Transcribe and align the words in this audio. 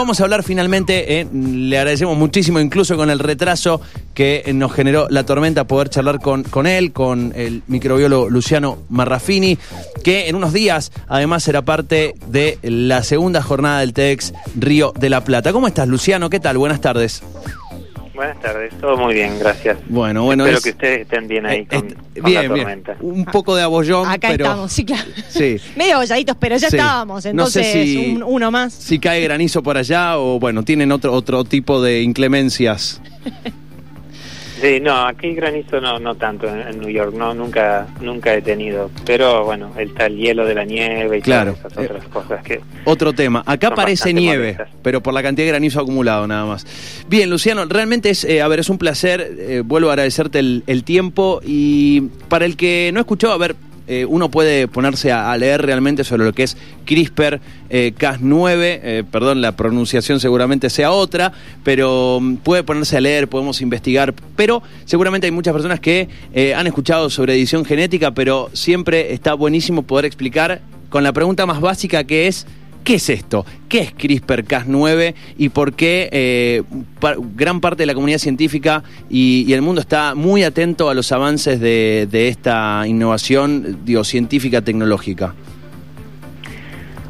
Vamos 0.00 0.20
a 0.20 0.22
hablar 0.22 0.44
finalmente, 0.44 1.18
eh, 1.18 1.26
le 1.32 1.76
agradecemos 1.76 2.16
muchísimo, 2.16 2.60
incluso 2.60 2.96
con 2.96 3.10
el 3.10 3.18
retraso 3.18 3.80
que 4.14 4.48
nos 4.54 4.72
generó 4.72 5.08
la 5.10 5.26
tormenta, 5.26 5.64
poder 5.64 5.88
charlar 5.88 6.20
con, 6.20 6.44
con 6.44 6.68
él, 6.68 6.92
con 6.92 7.32
el 7.34 7.64
microbiólogo 7.66 8.30
Luciano 8.30 8.78
Marrafini, 8.90 9.58
que 10.04 10.28
en 10.28 10.36
unos 10.36 10.52
días 10.52 10.92
además 11.08 11.42
será 11.42 11.62
parte 11.62 12.14
de 12.28 12.60
la 12.62 13.02
segunda 13.02 13.42
jornada 13.42 13.80
del 13.80 13.92
TEDx 13.92 14.34
Río 14.54 14.92
de 14.96 15.10
la 15.10 15.24
Plata. 15.24 15.52
¿Cómo 15.52 15.66
estás, 15.66 15.88
Luciano? 15.88 16.30
¿Qué 16.30 16.38
tal? 16.38 16.58
Buenas 16.58 16.80
tardes. 16.80 17.20
Buenas 18.18 18.40
tardes, 18.40 18.72
todo 18.80 18.96
muy 18.96 19.14
bien, 19.14 19.38
gracias. 19.38 19.78
Bueno, 19.88 20.24
bueno. 20.24 20.42
Espero 20.44 20.58
es- 20.58 20.64
que 20.64 20.70
ustedes 20.70 21.00
estén 21.02 21.28
bien 21.28 21.46
ahí 21.46 21.64
con, 21.66 21.86
est- 21.86 21.94
con 21.96 22.24
bien, 22.24 22.34
la 22.34 22.40
bien. 22.40 22.66
tormenta. 22.66 22.96
Un 23.00 23.24
poco 23.24 23.54
de 23.54 23.62
abollón, 23.62 24.08
Acá 24.08 24.30
pero... 24.32 24.44
estamos, 24.46 24.72
sí, 24.72 24.84
claro. 24.84 25.08
Sí. 25.28 25.56
Medio 25.76 25.94
abolladitos, 25.94 26.36
pero 26.40 26.56
ya 26.56 26.68
Sí. 26.68 26.76
estábamos. 26.76 27.14
No 27.14 27.20
sé 27.22 27.60
Entonces, 27.60 27.72
si- 27.72 28.16
un- 28.16 28.24
uno 28.24 28.50
más. 28.50 28.72
Si 28.74 28.98
cae 28.98 29.20
granizo 29.22 29.62
por 29.62 29.76
allá 29.78 30.18
o, 30.18 30.40
bueno, 30.40 30.64
tienen 30.64 30.90
otro, 30.90 31.12
otro 31.12 31.44
tipo 31.44 31.80
de 31.80 32.02
inclemencias. 32.02 33.00
Sí, 34.60 34.80
no, 34.80 35.06
aquí 35.06 35.34
granizo 35.34 35.80
no 35.80 35.98
no 35.98 36.14
tanto 36.16 36.48
en, 36.48 36.60
en 36.66 36.80
New 36.80 36.88
York, 36.90 37.14
no 37.14 37.32
nunca 37.34 37.86
nunca 38.00 38.34
he 38.34 38.42
tenido, 38.42 38.90
pero 39.06 39.44
bueno, 39.44 39.72
está 39.78 40.06
el 40.06 40.16
hielo 40.16 40.44
de 40.44 40.54
la 40.54 40.64
nieve 40.64 41.18
y 41.18 41.20
Claro. 41.20 41.54
todas 41.54 41.72
esas 41.72 41.84
otras 41.84 42.04
cosas 42.08 42.42
que 42.42 42.60
Otro 42.84 43.12
tema. 43.12 43.42
Acá 43.46 43.74
parece 43.74 44.12
nieve, 44.12 44.52
molestas. 44.54 44.68
pero 44.82 45.00
por 45.02 45.14
la 45.14 45.22
cantidad 45.22 45.46
de 45.46 45.52
granizo 45.52 45.80
acumulado 45.80 46.26
nada 46.26 46.44
más. 46.44 46.66
Bien, 47.08 47.30
Luciano, 47.30 47.64
realmente 47.66 48.10
es, 48.10 48.24
eh, 48.24 48.42
a 48.42 48.48
ver, 48.48 48.60
es 48.60 48.68
un 48.68 48.78
placer. 48.78 49.20
eh, 49.38 49.62
vuelvo 49.64 49.90
a 49.90 49.92
agradecerte 49.92 50.38
el, 50.40 50.62
el 50.66 50.82
tiempo 50.84 51.40
y 51.44 52.00
para 52.28 52.44
el 52.44 52.56
que 52.56 52.90
no 52.92 53.00
escuchó, 53.00 53.30
a 53.32 53.38
ver, 53.38 53.54
eh, 53.88 54.04
uno 54.04 54.30
puede 54.30 54.68
ponerse 54.68 55.12
a, 55.12 55.34
leer 55.38 55.62
realmente 55.62 56.04
sobre 56.04 56.24
lo 56.24 56.34
que 56.34 56.42
es 56.42 56.58
CRISPR 56.84 57.40
eh, 57.70 57.94
Cas9, 57.98 58.54
eh, 58.60 59.04
perdón, 59.10 59.40
la 59.40 59.52
pronunciación 59.52 60.20
seguramente 60.20 60.68
sea 60.68 60.92
otra, 60.92 61.32
pero 61.64 62.18
mm, 62.20 62.36
puede 62.36 62.64
ponerse 62.64 62.98
a 62.98 63.00
leer, 63.00 63.28
podemos 63.28 63.62
investigar, 63.62 64.14
pero 64.36 64.62
seguramente 64.84 65.26
hay 65.26 65.30
muchas 65.30 65.54
personas 65.54 65.80
que 65.80 66.06
han 66.54 66.66
escuchado 66.66 67.08
sobre 67.08 67.32
edición 67.32 67.64
genética, 67.64 68.10
pero 68.12 68.50
siempre 68.52 69.14
está 69.14 69.32
buenísimo 69.32 69.82
poder 69.82 70.04
explicar 70.04 70.60
con 70.90 71.02
la 71.02 71.12
pregunta 71.14 71.46
más 71.46 71.60
básica 71.60 72.04
que 72.04 72.26
es, 72.26 72.46
¿qué 72.88 72.94
es 72.94 73.10
esto? 73.10 73.44
¿Qué 73.68 73.80
es 73.80 73.94
CRISPR-Cas9 73.94 75.14
y 75.36 75.50
por 75.50 75.74
qué 75.74 76.08
eh, 76.10 76.62
gran 77.36 77.60
parte 77.60 77.82
de 77.82 77.86
la 77.86 77.92
comunidad 77.92 78.16
científica 78.16 78.82
y, 79.10 79.52
el 79.52 79.60
mundo 79.60 79.82
está 79.82 80.14
muy 80.14 80.42
atento 80.42 80.88
a 80.88 80.94
los 80.94 81.12
avances 81.12 81.60
de, 81.60 82.28
esta 82.28 82.84
innovación 82.86 83.84
digo, 83.84 84.04
científica 84.04 84.62
tecnológica? 84.62 85.34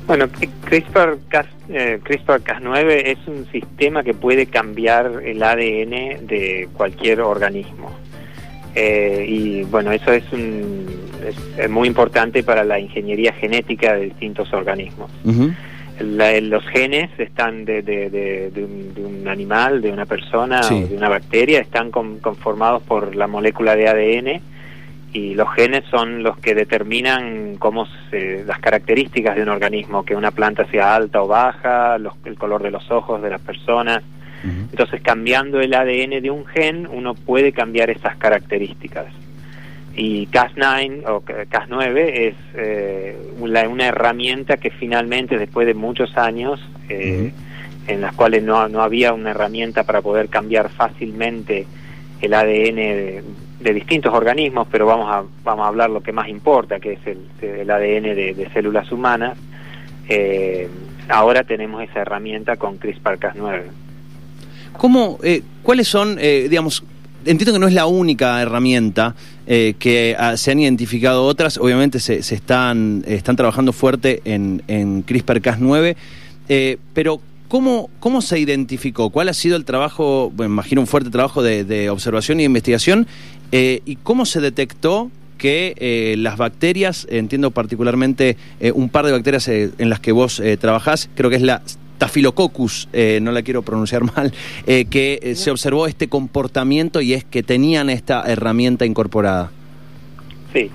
Bueno, 0.09 0.27
CRISPR-Cas 0.65 1.47
eh, 1.69 2.01
CRISPR-Cas9 2.03 3.03
es 3.05 3.19
un 3.29 3.47
sistema 3.53 4.03
que 4.03 4.15
puede 4.15 4.47
cambiar 4.47 5.23
el 5.25 5.41
ADN 5.41 6.27
de 6.27 6.69
cualquier 6.73 7.21
organismo. 7.21 7.97
Eh, 8.74 9.24
y 9.28 9.62
bueno, 9.64 9.92
eso 9.92 10.12
es, 10.12 10.24
un, 10.33 10.86
es, 11.58 11.69
muy 11.70 11.88
importante 11.88 12.42
para 12.42 12.64
la 12.64 12.78
ingeniería 12.78 13.33
genética 13.33 13.94
de 13.97 14.05
distintos 14.06 14.52
organismos. 14.52 15.10
Ujú. 15.25 15.50
La- 16.00 16.41
los 16.41 16.64
genes 16.69 17.10
están 17.19 17.64
de, 17.64 17.83
de- 17.83 18.08
de- 18.08 18.50
de 18.50 18.64
un, 18.64 18.94
de 18.94 19.05
un 19.05 19.27
animal, 19.28 19.80
de 19.83 19.91
una 19.91 20.06
persona 20.06 20.62
Sí. 20.62 20.83
o 20.84 20.86
de 20.88 20.97
una 20.97 21.08
bacteria, 21.08 21.58
están 21.60 21.91
con- 21.91 22.19
conformados 22.20 22.83
por 22.84 23.16
la 23.16 23.27
molécula 23.27 23.75
de 23.75 23.88
ADN 23.88 24.41
y 25.12 25.34
los 25.34 25.53
genes 25.55 25.82
son 25.91 26.22
los 26.22 26.36
que 26.38 26.55
determinan 26.55 27.56
cómo 27.58 27.86
se, 28.10 28.44
las 28.44 28.60
características 28.60 29.34
de 29.34 29.42
un 29.42 29.48
organismo, 29.48 30.05
que 30.05 30.14
una 30.14 30.30
planta 30.30 30.66
sea 30.70 30.94
alta 30.94 31.20
o 31.22 31.27
baja, 31.27 31.98
los- 31.98 32.14
el 32.27 32.36
color 32.36 32.62
de 32.62 32.70
los 32.70 32.88
ojos 32.92 33.20
de 33.20 33.30
las 33.30 33.41
personas. 33.41 34.03
Entonces, 34.44 35.00
cambiando 35.00 35.61
el 35.61 35.75
ADN 35.75 36.22
de 36.22 36.31
un 36.31 36.47
gen, 36.47 36.86
uno 36.86 37.14
puede 37.14 37.53
cambiar 37.53 37.91
esas 37.91 38.17
características. 38.17 39.06
Y 39.97 40.28
Cas9 40.28 41.04
o 41.09 41.22
Cas9 41.25 41.97
es 41.97 42.34
eh, 42.54 43.16
una, 43.41 43.69
una 43.69 43.87
herramienta 43.87 44.56
que 44.56 44.71
finalmente, 44.71 45.38
después 45.38 45.66
de 45.66 45.75
muchos 45.75 46.16
años, 46.16 46.60
eh, 46.88 47.32
en 47.88 48.00
las 48.00 48.15
cuales 48.15 48.44
no, 48.44 48.69
no 48.69 48.82
había 48.82 49.12
una 49.12 49.31
herramienta 49.31 49.82
para 49.82 50.00
poder 50.00 50.28
cambiar 50.28 50.69
fácilmente 50.69 51.66
el 52.20 52.34
ADN 52.34 52.76
de, 52.76 53.25
de 53.60 53.72
distintos 53.75 54.15
organismos, 54.15 54.69
pero 54.70 54.87
vamos 54.87 55.09
a, 55.12 55.25
vamos 55.43 55.65
a 55.65 55.69
hablar 55.69 55.91
lo 55.91 56.00
que 56.00 56.12
más 56.12 56.28
importa, 56.28 56.78
que 56.78 56.93
es 56.93 57.00
el, 57.06 57.26
el 57.43 57.70
ADN 57.70 58.15
de, 58.15 58.34
de 58.34 58.49
células 58.53 58.93
humanas. 58.93 59.37
eh, 60.09 60.69
ahora 61.09 61.43
tenemos 61.44 61.82
esa 61.82 62.00
herramienta 62.03 62.56
con 62.56 62.78
CRISPR-Cas9. 62.78 63.62
¿Cómo, 64.77 65.19
eh, 65.23 65.43
¿Cuáles 65.69 65.89
son, 65.89 66.17
eh, 66.19 66.47
digamos, 66.49 66.83
entiendo 67.27 67.53
que 67.53 67.59
no 67.59 67.69
es 67.69 67.75
la 67.75 67.84
única 67.84 68.41
herramienta 68.41 69.15
eh, 69.47 69.75
que 69.79 70.17
ah, 70.19 70.37
se 70.37 70.51
han 70.51 70.61
identificado 70.61 71.25
otras, 71.27 71.59
obviamente 71.59 72.01
se, 72.01 72.23
se 72.23 72.34
están, 72.34 73.05
están 73.06 73.37
trabajando 73.37 73.75
fuerte 73.75 74.23
en, 74.25 74.62
en 74.67 75.05
CRISPR-Cas9, 75.05 75.97
eh, 76.49 76.79
pero 76.95 77.21
¿cómo, 77.49 77.91
¿cómo 78.01 78.23
se 78.23 78.39
identificó? 78.39 79.11
¿Cuál 79.11 79.29
ha 79.29 79.34
sido 79.34 79.56
el 79.56 79.67
trabajo, 79.67 80.33
bueno, 80.34 80.55
imagino 80.55 80.81
un 80.81 80.87
fuerte 80.87 81.11
trabajo 81.11 81.43
de, 81.43 81.65
de 81.65 81.91
observación 81.91 82.41
y 82.41 82.45
investigación, 82.45 83.06
y 83.53 83.97
cómo 84.03 84.25
se 84.25 84.41
detectó 84.41 85.11
que 85.37 86.15
las 86.19 86.37
bacterias, 86.37 87.06
entiendo 87.11 87.50
particularmente 87.50 88.37
un 88.75 88.91
par 88.91 89.06
de 89.06 89.12
bacterias 89.12 89.49
en 89.49 89.89
las 89.89 90.00
que 90.00 90.12
vos 90.12 90.43
trabajás, 90.61 91.09
creo 91.15 91.31
que 91.31 91.37
es 91.37 91.43
la 91.43 91.62
Staphylococcus, 91.98 92.88
eh, 92.92 93.19
no 93.20 93.32
la 93.32 93.42
quiero 93.42 93.62
pronunciar 93.62 94.04
mal, 94.16 94.32
eh, 94.66 94.84
que 94.84 95.19
eh, 95.20 95.34
se 95.34 95.50
observó 95.50 95.88
este 95.88 96.09
comportamiento 96.09 97.00
y 97.00 97.12
es 97.12 97.25
que 97.25 97.42
tenían 97.42 97.91
esta 97.91 98.22
herramienta 98.22 98.86
incorporada. 98.86 99.50
Sí, 100.53 100.70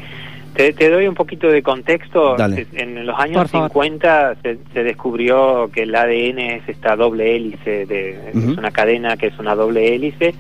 te, 0.54 0.74
te 0.74 0.90
doy 0.90 1.08
un 1.08 1.16
poquito 1.16 1.48
de 1.48 1.64
contexto. 1.64 2.36
Dale. 2.36 2.68
En 2.74 3.06
los 3.06 3.18
años 3.18 3.38
Por 3.38 3.48
favor. 3.48 3.70
50 3.70 4.36
se, 4.44 4.58
se 4.74 4.84
descubrió 4.84 5.72
que 5.74 5.84
el 5.84 5.96
ADN 5.96 6.40
es 6.40 6.68
esta 6.68 6.98
doble 6.98 7.38
hélice, 7.38 7.86
de, 7.86 8.30
es 8.30 8.36
una 8.36 8.72
cadena 8.72 9.16
que 9.16 9.28
es 9.28 9.40
una 9.40 9.56
doble 9.56 9.96
hélice. 9.96 10.36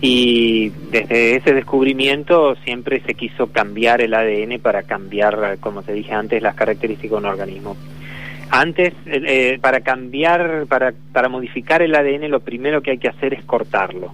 Y 0.00 0.70
desde 0.90 1.36
ese 1.36 1.52
descubrimiento 1.52 2.54
siempre 2.64 3.02
se 3.06 3.14
quiso 3.14 3.48
cambiar 3.48 4.00
el 4.00 4.14
ADN 4.14 4.60
para 4.60 4.82
cambiar, 4.82 5.58
como 5.60 5.82
te 5.82 5.92
dije 5.92 6.12
antes, 6.12 6.42
las 6.42 6.54
características 6.54 7.10
de 7.12 7.16
un 7.16 7.24
organismo. 7.26 7.76
Antes, 8.50 8.94
eh, 9.06 9.22
eh, 9.26 9.58
para 9.60 9.80
cambiar, 9.80 10.66
para, 10.68 10.94
para 11.12 11.28
modificar 11.28 11.82
el 11.82 11.94
ADN, 11.94 12.30
lo 12.30 12.40
primero 12.40 12.80
que 12.82 12.92
hay 12.92 12.98
que 12.98 13.08
hacer 13.08 13.34
es 13.34 13.44
cortarlo. 13.44 14.12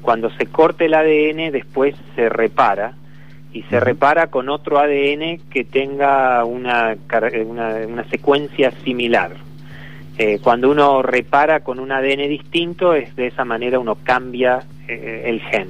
Cuando 0.00 0.30
se 0.30 0.46
corte 0.46 0.86
el 0.86 0.94
ADN, 0.94 1.52
después 1.52 1.94
se 2.16 2.28
repara 2.28 2.94
y 3.52 3.62
se 3.64 3.78
repara 3.80 4.28
con 4.28 4.48
otro 4.48 4.78
ADN 4.78 5.40
que 5.50 5.64
tenga 5.64 6.44
una, 6.44 6.92
eh, 6.92 7.44
una, 7.46 7.76
una 7.86 8.04
secuencia 8.04 8.70
similar. 8.84 9.32
Eh, 10.18 10.40
cuando 10.42 10.70
uno 10.70 11.02
repara 11.02 11.60
con 11.60 11.78
un 11.78 11.92
ADN 11.92 12.28
distinto, 12.28 12.94
es 12.94 13.14
de 13.16 13.28
esa 13.28 13.44
manera 13.44 13.78
uno 13.78 13.96
cambia 14.02 14.60
eh, 14.88 15.24
el 15.26 15.40
gen. 15.40 15.68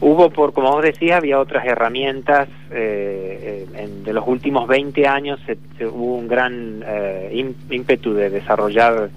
Hubo, 0.00 0.30
por 0.30 0.52
como 0.52 0.70
vos 0.70 0.82
decías, 0.84 1.16
había 1.18 1.40
otras 1.40 1.64
herramientas. 1.66 2.48
eh, 2.70 3.66
en, 3.74 4.04
de 4.04 4.12
los 4.12 4.26
últimos 4.26 4.66
20 4.68 5.06
años 5.06 5.38
se, 5.46 5.56
se- 5.76 5.86
hubo 5.86 6.16
un 6.16 6.28
gran 6.28 6.82
eh, 6.86 7.44
ímpetu 7.70 8.14
de 8.14 8.30
desarrollar 8.30 9.10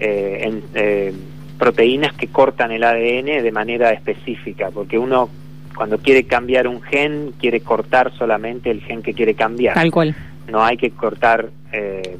eh, 0.00 0.40
en- 0.42 0.62
eh, 0.74 1.12
proteínas 1.58 2.12
que 2.14 2.26
cortan 2.28 2.70
el 2.72 2.84
ADN 2.84 3.42
de 3.42 3.52
manera 3.52 3.90
específica, 3.92 4.70
porque 4.72 4.98
uno 4.98 5.28
cuando 5.74 5.98
quiere 5.98 6.24
cambiar 6.24 6.66
un 6.68 6.82
gen 6.82 7.32
quiere 7.38 7.60
cortar 7.60 8.12
solamente 8.16 8.70
el 8.70 8.80
gen 8.82 9.02
que 9.02 9.14
quiere 9.14 9.34
cambiar. 9.34 9.74
Tal 9.74 9.90
cual. 9.90 10.14
No 10.50 10.62
hay 10.64 10.76
que 10.76 10.90
cortar 10.90 11.48
eh, 11.72 12.16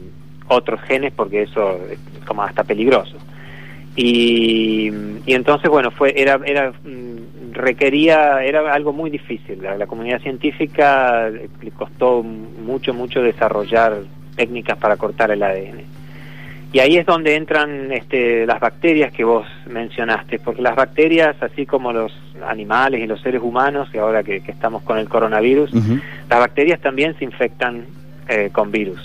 otros 0.49 0.81
genes 0.83 1.13
porque 1.15 1.43
eso 1.43 1.79
es 1.91 1.99
como 2.27 2.43
hasta 2.43 2.65
peligroso. 2.65 3.17
Y, 3.95 4.91
y 5.25 5.33
entonces 5.35 5.71
bueno 5.71 5.91
fue 5.91 6.13
era 6.21 6.39
era 6.45 6.71
mm, 6.85 7.06
requería 7.57 8.43
era 8.43 8.73
algo 8.73 8.93
muy 8.93 9.11
difícil. 9.11 9.63
La, 9.63 9.77
la 9.77 9.87
comunidad 9.87 10.21
científica 10.21 11.29
le 11.29 11.71
costó 11.73 12.23
mucho 12.23 12.95
mucho 12.95 13.23
desarrollar 13.23 13.99
técnicas 14.37 14.79
para 14.79 14.97
cortar 14.97 15.31
el 15.31 15.43
ADN. 15.43 15.97
Y 16.73 16.81
ahí 16.81 16.97
es 16.97 17.07
donde 17.07 17.37
entran 17.37 17.91
este, 17.93 18.45
las 18.45 18.61
bacterias 18.61 19.13
que 19.13 19.25
vos 19.25 19.47
mencionaste, 19.67 20.39
porque 20.39 20.61
las 20.61 20.77
bacterias, 20.77 21.37
así 21.41 21.65
como 21.65 21.93
los 21.93 22.13
animales 22.47 23.01
y 23.01 23.07
los 23.07 23.21
seres 23.23 23.41
humanos, 23.43 23.89
y 23.95 23.99
ahora 23.99 24.23
que, 24.23 24.43
que 24.43 24.53
estamos 24.53 24.83
con 24.83 24.99
el 24.99 25.09
coronavirus, 25.09 25.73
las 26.29 26.39
bacterias 26.39 26.81
también 26.81 27.17
se 27.19 27.25
infectan 27.25 27.87
eh, 28.29 28.51
con 28.53 28.73
virus. 28.73 29.01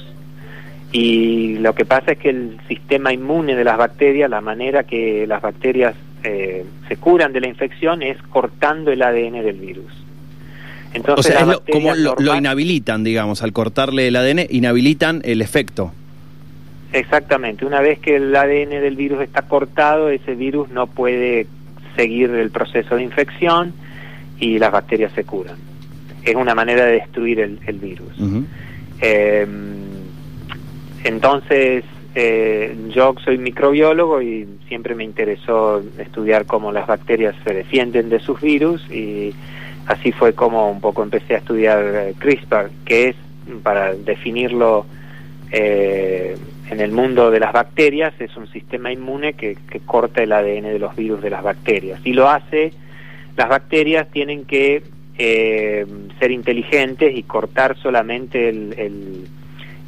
Y 0.92 1.60
lo 1.60 1.74
que 1.74 1.86
pasa 1.86 2.14
es 2.14 2.18
que 2.18 2.32
el 2.32 2.60
sistema 2.68 3.14
inmune 3.14 3.56
de 3.56 3.64
las 3.64 3.78
bacterias, 3.78 4.30
la 4.30 4.42
manera 4.42 4.84
que 4.84 5.26
las 5.26 5.42
bacterias 5.42 5.96
eh, 6.24 6.66
se 6.88 6.98
curan 6.98 7.34
de 7.34 7.42
la 7.42 7.48
infección 7.48 8.02
es 8.04 8.18
cortando 8.30 8.92
el 8.92 9.02
ADN 9.02 9.44
del 9.44 9.58
virus. 9.58 9.92
O 9.92 10.96
Entonces, 10.96 11.26
sea, 11.34 11.42
es 11.42 11.48
las 11.48 11.56
lo- 11.58 11.64
como 11.72 11.88
bacterias 11.90 12.16
lo, 12.20 12.36
inhabilitan, 12.36 13.04
digamos, 13.04 13.42
al 13.44 13.54
cortarle 13.54 14.08
el 14.10 14.16
ADN, 14.16 14.46
inhabilitan 14.50 15.22
el 15.24 15.42
efecto. 15.42 15.94
Exactamente, 16.94 17.66
una 17.66 17.80
vez 17.80 18.00
que 18.00 18.18
el 18.18 18.36
ADN 18.36 18.82
del 18.82 18.96
virus 18.98 19.22
está 19.22 19.44
cortado, 19.44 20.10
ese 20.10 20.36
virus 20.36 20.70
no 20.70 20.88
puede 20.88 21.48
seguir 21.96 22.30
el 22.32 22.52
proceso 22.52 22.96
de 22.98 23.04
infección 23.04 23.74
y 24.40 24.60
las 24.60 24.72
bacterias 24.74 25.12
se 25.14 25.24
curan. 25.24 25.56
Es 26.24 26.36
una 26.36 26.54
manera 26.54 26.86
de 26.86 26.94
destruir 26.94 27.40
el, 27.40 27.58
virus. 27.80 28.12
eh, 29.02 29.48
entonces, 31.04 31.84
eh, 32.14 32.76
yo 32.90 33.16
soy 33.24 33.38
microbiólogo 33.38 34.22
y 34.22 34.48
siempre 34.68 34.96
me 34.96 35.04
interesó 35.04 35.82
estudiar 35.98 36.46
cómo 36.46 36.72
las 36.72 36.88
bacterias 36.88 37.36
se 37.46 37.54
defienden 37.54 38.10
de 38.10 38.20
sus 38.20 38.42
virus 38.42 38.82
y 38.92 39.34
así 39.88 40.12
fue 40.12 40.34
como 40.34 40.70
un 40.70 40.82
poco 40.82 41.04
empecé 41.04 41.36
a 41.36 41.38
estudiar 41.38 41.84
eh, 41.84 42.14
CRISPR, 42.18 42.70
que 42.86 43.10
es, 43.10 43.16
para 43.64 43.94
definirlo 43.94 44.86
eh, 45.52 46.36
en 46.70 46.80
el 46.80 46.92
mundo 46.92 47.32
de 47.32 47.40
las 47.40 47.54
bacterias, 47.54 48.14
es 48.20 48.36
un 48.36 48.48
sistema 48.48 48.92
inmune 48.92 49.34
que, 49.34 49.58
corta 49.86 50.24
el 50.24 50.32
ADN 50.32 50.64
de 50.64 50.80
los 50.80 50.96
virus 50.96 51.22
de 51.22 51.30
las 51.30 51.44
bacterias. 51.44 52.00
Y 52.04 52.14
lo 52.14 52.30
hace, 52.30 52.72
las 53.36 53.50
bacterias 53.50 54.10
tienen 54.12 54.46
que 54.46 54.84
ser 55.18 56.32
inteligentes 56.32 57.16
y 57.16 57.22
cortar 57.24 57.78
solamente 57.78 58.50
el 58.50 59.28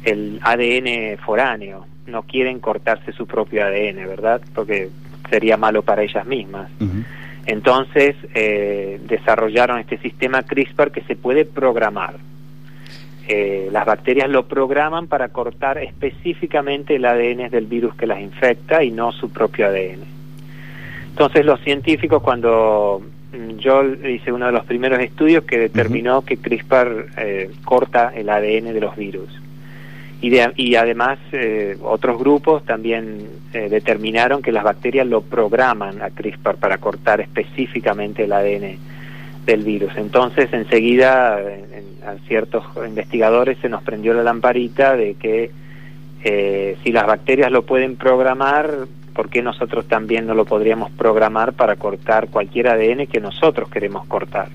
el 0.04 0.38
ADN 0.42 1.18
foráneo, 1.18 1.86
no 2.06 2.22
quieren 2.22 2.60
cortarse 2.60 3.12
su 3.12 3.26
propio 3.26 3.64
ADN, 3.64 4.06
¿verdad? 4.06 4.40
Porque 4.54 4.90
sería 5.30 5.56
malo 5.56 5.82
para 5.82 6.02
ellas 6.02 6.26
mismas. 6.26 6.70
Entonces 7.46 8.16
eh, 8.34 9.00
desarrollaron 9.06 9.78
este 9.78 9.98
sistema 9.98 10.42
CRISPR 10.42 10.90
que 10.90 11.02
se 11.02 11.16
puede 11.16 11.44
programar. 11.44 12.14
Eh, 13.26 13.68
las 13.72 13.86
bacterias 13.86 14.28
lo 14.28 14.46
programan 14.46 15.06
para 15.06 15.28
cortar 15.28 15.78
específicamente 15.78 16.96
el 16.96 17.06
ADN 17.06 17.50
del 17.50 17.66
virus 17.66 17.94
que 17.94 18.06
las 18.06 18.20
infecta 18.20 18.84
y 18.84 18.90
no 18.90 19.12
su 19.12 19.30
propio 19.30 19.66
ADN. 19.66 20.04
Entonces 21.08 21.44
los 21.44 21.60
científicos 21.60 22.22
cuando 22.22 23.02
mm, 23.32 23.56
yo 23.56 23.82
hice 23.84 24.30
uno 24.30 24.46
de 24.46 24.52
los 24.52 24.64
primeros 24.66 25.00
estudios 25.00 25.44
que 25.44 25.58
determinó 25.58 26.22
que 26.22 26.36
CRISPR 26.36 27.06
eh, 27.16 27.50
corta 27.64 28.12
el 28.14 28.28
ADN 28.28 28.74
de 28.74 28.80
los 28.80 28.94
virus 28.96 29.43
y, 30.20 30.74
además 30.76 31.18
eh, 31.32 31.76
otros 31.82 32.18
grupos 32.18 32.64
también 32.64 33.28
eh, 33.52 33.68
determinaron 33.68 34.40
que 34.40 34.52
las 34.52 34.64
bacterias 34.64 35.06
lo 35.06 35.20
programan 35.20 36.00
a 36.00 36.10
CRISPR 36.10 36.56
para 36.56 36.78
cortar 36.78 37.20
específicamente 37.20 38.24
el 38.24 38.32
ADN 38.32 38.78
del 39.44 39.62
virus. 39.64 39.92
Entonces 39.96 40.50
enseguida 40.52 41.36
a 41.36 42.14
ciertos 42.26 42.64
investigadores 42.86 43.58
se 43.60 43.68
nos 43.68 43.82
prendió 43.82 44.14
la 44.14 44.22
lamparita 44.22 44.96
de 44.96 45.14
que 45.14 45.50
eh, 46.22 46.78
si 46.82 46.90
las 46.90 47.06
bacterias 47.06 47.52
lo 47.52 47.66
pueden 47.66 47.96
programar, 47.96 48.86
¿por 49.14 49.28
qué 49.28 49.42
nosotros 49.42 49.86
también 49.86 50.26
no 50.26 50.34
lo 50.34 50.46
podríamos 50.46 50.90
programar 50.92 51.52
para 51.52 51.76
cortar 51.76 52.28
cualquier 52.28 52.68
ADN 52.68 53.06
que 53.06 53.20
nosotros 53.20 53.68
queremos 53.68 54.06
cortar? 54.06 54.48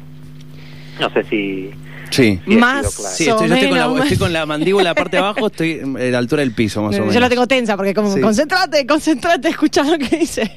No 0.99 1.09
sé 1.11 1.23
si 1.23 1.71
Sí, 2.09 2.39
más 2.45 2.93
sí, 2.93 3.27
estoy, 3.29 3.49
yo 3.49 3.55
estoy, 3.55 3.69
con 3.69 3.77
la, 3.77 4.03
estoy, 4.03 4.17
con 4.17 4.33
la, 4.33 4.45
mandíbula 4.45 4.83
la 4.83 4.95
parte 4.95 5.17
de 5.17 5.23
abajo, 5.23 5.47
estoy 5.47 5.79
a 5.79 6.11
la 6.11 6.17
altura 6.17 6.41
del 6.41 6.51
piso 6.51 6.81
más 6.81 6.95
o 6.95 6.99
menos. 6.99 7.13
Yo 7.13 7.19
la 7.19 7.29
tengo 7.29 7.47
tensa 7.47 7.77
porque 7.77 7.93
como, 7.93 8.19
concentrate, 8.19 8.85
concentrate, 8.85 9.49
escucha 9.49 9.83
lo 9.83 9.97
que 9.97 10.17
dice. 10.17 10.51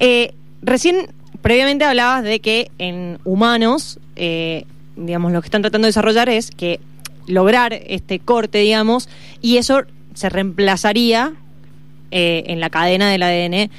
Eh, 0.00 0.34
recién, 0.62 1.08
previamente 1.42 1.84
hablabas 1.84 2.24
de 2.24 2.40
que 2.40 2.70
en 2.78 3.18
humanos, 3.24 4.00
eh, 4.16 4.64
digamos, 4.96 5.32
lo 5.32 5.40
que 5.40 5.46
están 5.46 5.62
tratando 5.62 5.86
de 5.86 5.90
desarrollar 5.90 6.28
es 6.28 6.50
que 6.50 6.80
lograr 7.26 7.72
este 7.72 8.18
corte, 8.18 8.58
digamos, 8.58 9.08
y 9.40 9.58
eso 9.58 9.82
se 10.14 10.28
reemplazaría 10.28 11.34
eh, 12.10 12.44
en 12.46 12.60
la 12.60 12.70
cadena 12.70 13.10
del 13.10 13.22
ADN 13.22 13.70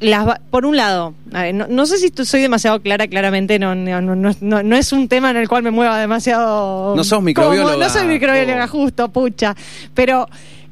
las, 0.00 0.38
por 0.50 0.64
un 0.64 0.76
lado, 0.76 1.14
no, 1.52 1.86
sé 1.86 1.98
si 1.98 2.12
soy 2.24 2.40
demasiado 2.40 2.80
clara, 2.80 3.08
claramente 3.08 3.58
no 3.58 3.74
no, 3.74 4.00
no, 4.00 4.32
no, 4.40 4.76
es 4.76 4.92
un 4.92 5.08
tema 5.08 5.30
en 5.30 5.36
el 5.36 5.48
cual 5.48 5.62
me 5.62 5.70
mueva 5.70 5.98
demasiado... 5.98 6.94
No 6.94 7.02
sos 7.02 7.22
microbióloga. 7.22 7.76
no 7.76 7.90
soy 7.90 8.06
microbióloga, 8.06 8.64
oh. 8.64 8.68
justo, 8.68 9.08
pucha. 9.08 9.56
Pero, 9.94 10.28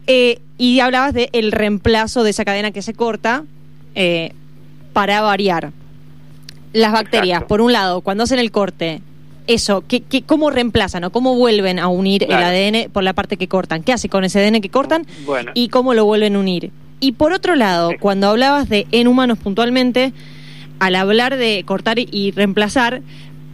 eh, 0.06 0.40
y 0.58 0.78
hablabas 0.80 1.12
del 1.12 1.28
el 1.32 1.52
reemplazo 1.52 2.22
de 2.22 2.30
esa 2.30 2.44
cadena 2.44 2.70
que 2.70 2.82
se 2.82 2.94
corta 2.94 3.44
eh, 3.94 4.32
para 4.92 5.20
variar. 5.22 5.72
Las 6.72 6.92
bacterias, 6.92 7.42
por 7.44 7.60
un 7.60 7.72
lado, 7.72 8.02
cuando 8.02 8.24
hacen 8.24 8.38
el 8.38 8.50
corte, 8.52 9.00
eso, 9.46 9.82
¿qué, 9.88 10.02
qué, 10.02 10.22
cómo 10.22 10.50
reemplazan 10.50 11.04
o 11.04 11.10
cómo 11.10 11.34
vuelven 11.34 11.78
a 11.78 11.88
unir 11.88 12.24
el 12.24 12.32
ADN 12.32 12.90
por 12.92 13.02
la 13.02 13.12
parte 13.12 13.36
que 13.36 13.48
cortan? 13.48 13.82
¿Qué 13.82 13.92
hace 13.92 14.08
con 14.08 14.24
ese 14.24 14.44
ADN 14.44 14.60
que 14.60 14.68
cortan? 14.68 15.06
¿Y 15.54 15.68
cómo 15.68 15.94
lo 15.94 16.04
vuelven 16.04 16.36
a 16.36 16.38
unir? 16.38 16.70
Y 17.00 17.12
por 17.12 17.32
otro 17.32 17.54
lado, 17.56 17.90
cuando 18.00 18.28
hablabas 18.28 18.68
de 18.68 18.86
en 18.90 19.08
humanos 19.08 19.38
puntualmente, 19.38 20.12
al 20.78 20.94
hablar 20.94 21.36
de 21.36 21.62
cortar 21.66 21.98
y 21.98 22.30
reemplazar, 22.32 23.02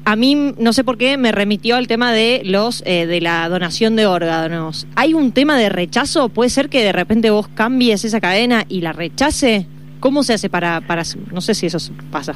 a 0.04 0.16
mí 0.16 0.54
no 0.58 0.72
sé 0.72 0.84
por 0.84 0.98
qué 0.98 1.16
me 1.16 1.32
remitió 1.32 1.76
al 1.76 1.86
tema 1.86 2.12
de 2.12 2.42
los 2.44 2.82
eh, 2.86 3.06
de 3.06 3.20
la 3.20 3.48
donación 3.48 3.96
de 3.96 4.06
órganos. 4.06 4.86
¿Hay 4.96 5.14
un 5.14 5.32
tema 5.32 5.56
de 5.56 5.68
rechazo? 5.68 6.28
¿Puede 6.28 6.50
ser 6.50 6.68
que 6.68 6.82
de 6.82 6.92
repente 6.92 7.30
vos 7.30 7.48
cambies 7.48 8.04
esa 8.04 8.20
cadena 8.20 8.64
y 8.68 8.80
la 8.80 8.92
rechace? 8.92 9.66
¿Cómo 10.02 10.24
se 10.24 10.32
hace 10.34 10.50
para, 10.50 10.80
para 10.80 11.04
no 11.30 11.40
sé 11.40 11.54
si 11.54 11.66
eso 11.66 11.78
pasa? 12.10 12.34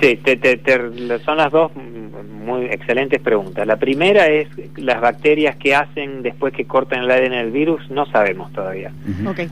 Sí, 0.00 0.20
son 1.24 1.38
las 1.38 1.50
dos 1.50 1.72
muy 1.74 2.66
excelentes 2.66 3.20
preguntas. 3.20 3.66
La 3.66 3.76
primera 3.76 4.26
es 4.26 4.48
las 4.76 5.00
bacterias 5.00 5.56
que 5.56 5.74
hacen 5.74 6.22
después 6.22 6.52
que 6.52 6.66
cortan 6.66 7.04
el 7.04 7.10
ADN 7.10 7.30
del 7.30 7.50
virus, 7.52 7.90
no 7.90 8.04
sabemos 8.04 8.52
todavía. 8.52 8.92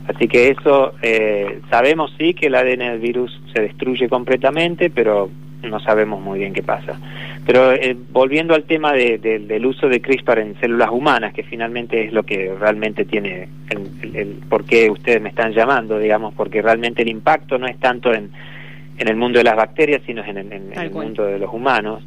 Así 0.07 0.27
que 0.27 0.49
eso, 0.49 0.93
eh, 1.01 1.59
sabemos 1.71 2.13
sí 2.19 2.35
que 2.35 2.47
el 2.47 2.55
ADN 2.55 2.91
del 2.91 2.99
virus 2.99 3.41
se 3.51 3.63
destruye 3.63 4.07
completamente, 4.07 4.91
pero 4.91 5.31
no 5.67 5.79
sabemos 5.79 6.21
muy 6.21 6.39
bien 6.39 6.53
qué 6.53 6.63
pasa. 6.63 6.99
Pero 7.45 7.71
eh, 7.73 7.95
volviendo 8.11 8.55
al 8.55 8.63
tema 8.63 8.93
del 8.93 9.65
uso 9.65 9.87
de 9.87 10.01
CRISPR 10.01 10.39
en 10.39 10.59
células 10.59 10.89
humanas, 10.91 11.33
que 11.33 11.43
finalmente 11.43 12.05
es 12.05 12.13
lo 12.13 12.23
que 12.23 12.53
realmente 12.59 13.05
tiene 13.05 13.47
el, 13.69 14.39
por 14.49 14.65
qué 14.65 14.89
ustedes 14.89 15.21
me 15.21 15.29
están 15.29 15.53
llamando, 15.53 15.99
digamos, 15.99 16.33
porque 16.33 16.61
realmente 16.61 17.03
el 17.03 17.09
impacto 17.09 17.57
no 17.57 17.67
es 17.67 17.77
tanto 17.79 18.13
en, 18.13 18.31
en 18.97 19.07
el 19.07 19.15
mundo 19.15 19.37
de 19.39 19.45
las 19.45 19.55
bacterias, 19.55 20.01
sino 20.05 20.23
en, 20.23 20.37
en 20.37 20.73
el 20.77 20.91
mundo 20.91 21.25
de 21.25 21.39
los 21.39 21.53
humanos. 21.53 22.03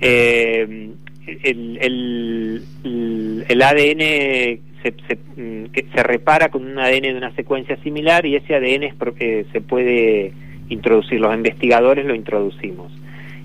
Eh, 0.00 0.90
el, 1.42 1.78
el, 1.80 3.44
el, 3.48 3.62
ADN 3.62 4.00
se, 4.82 4.94
se, 5.06 5.18
mm, 5.36 5.66
se, 5.94 6.02
repara 6.02 6.48
con 6.48 6.64
un 6.64 6.78
ADN 6.78 7.02
de 7.02 7.16
una 7.16 7.34
secuencia 7.34 7.76
similar 7.82 8.24
y 8.26 8.36
ese 8.36 8.54
ADN 8.54 8.84
es, 8.84 8.94
eh, 9.20 9.46
se 9.52 9.60
puede 9.60 10.32
introducir, 10.70 11.20
los 11.20 11.34
investigadores 11.34 12.06
lo 12.06 12.14
introducimos. 12.14 12.90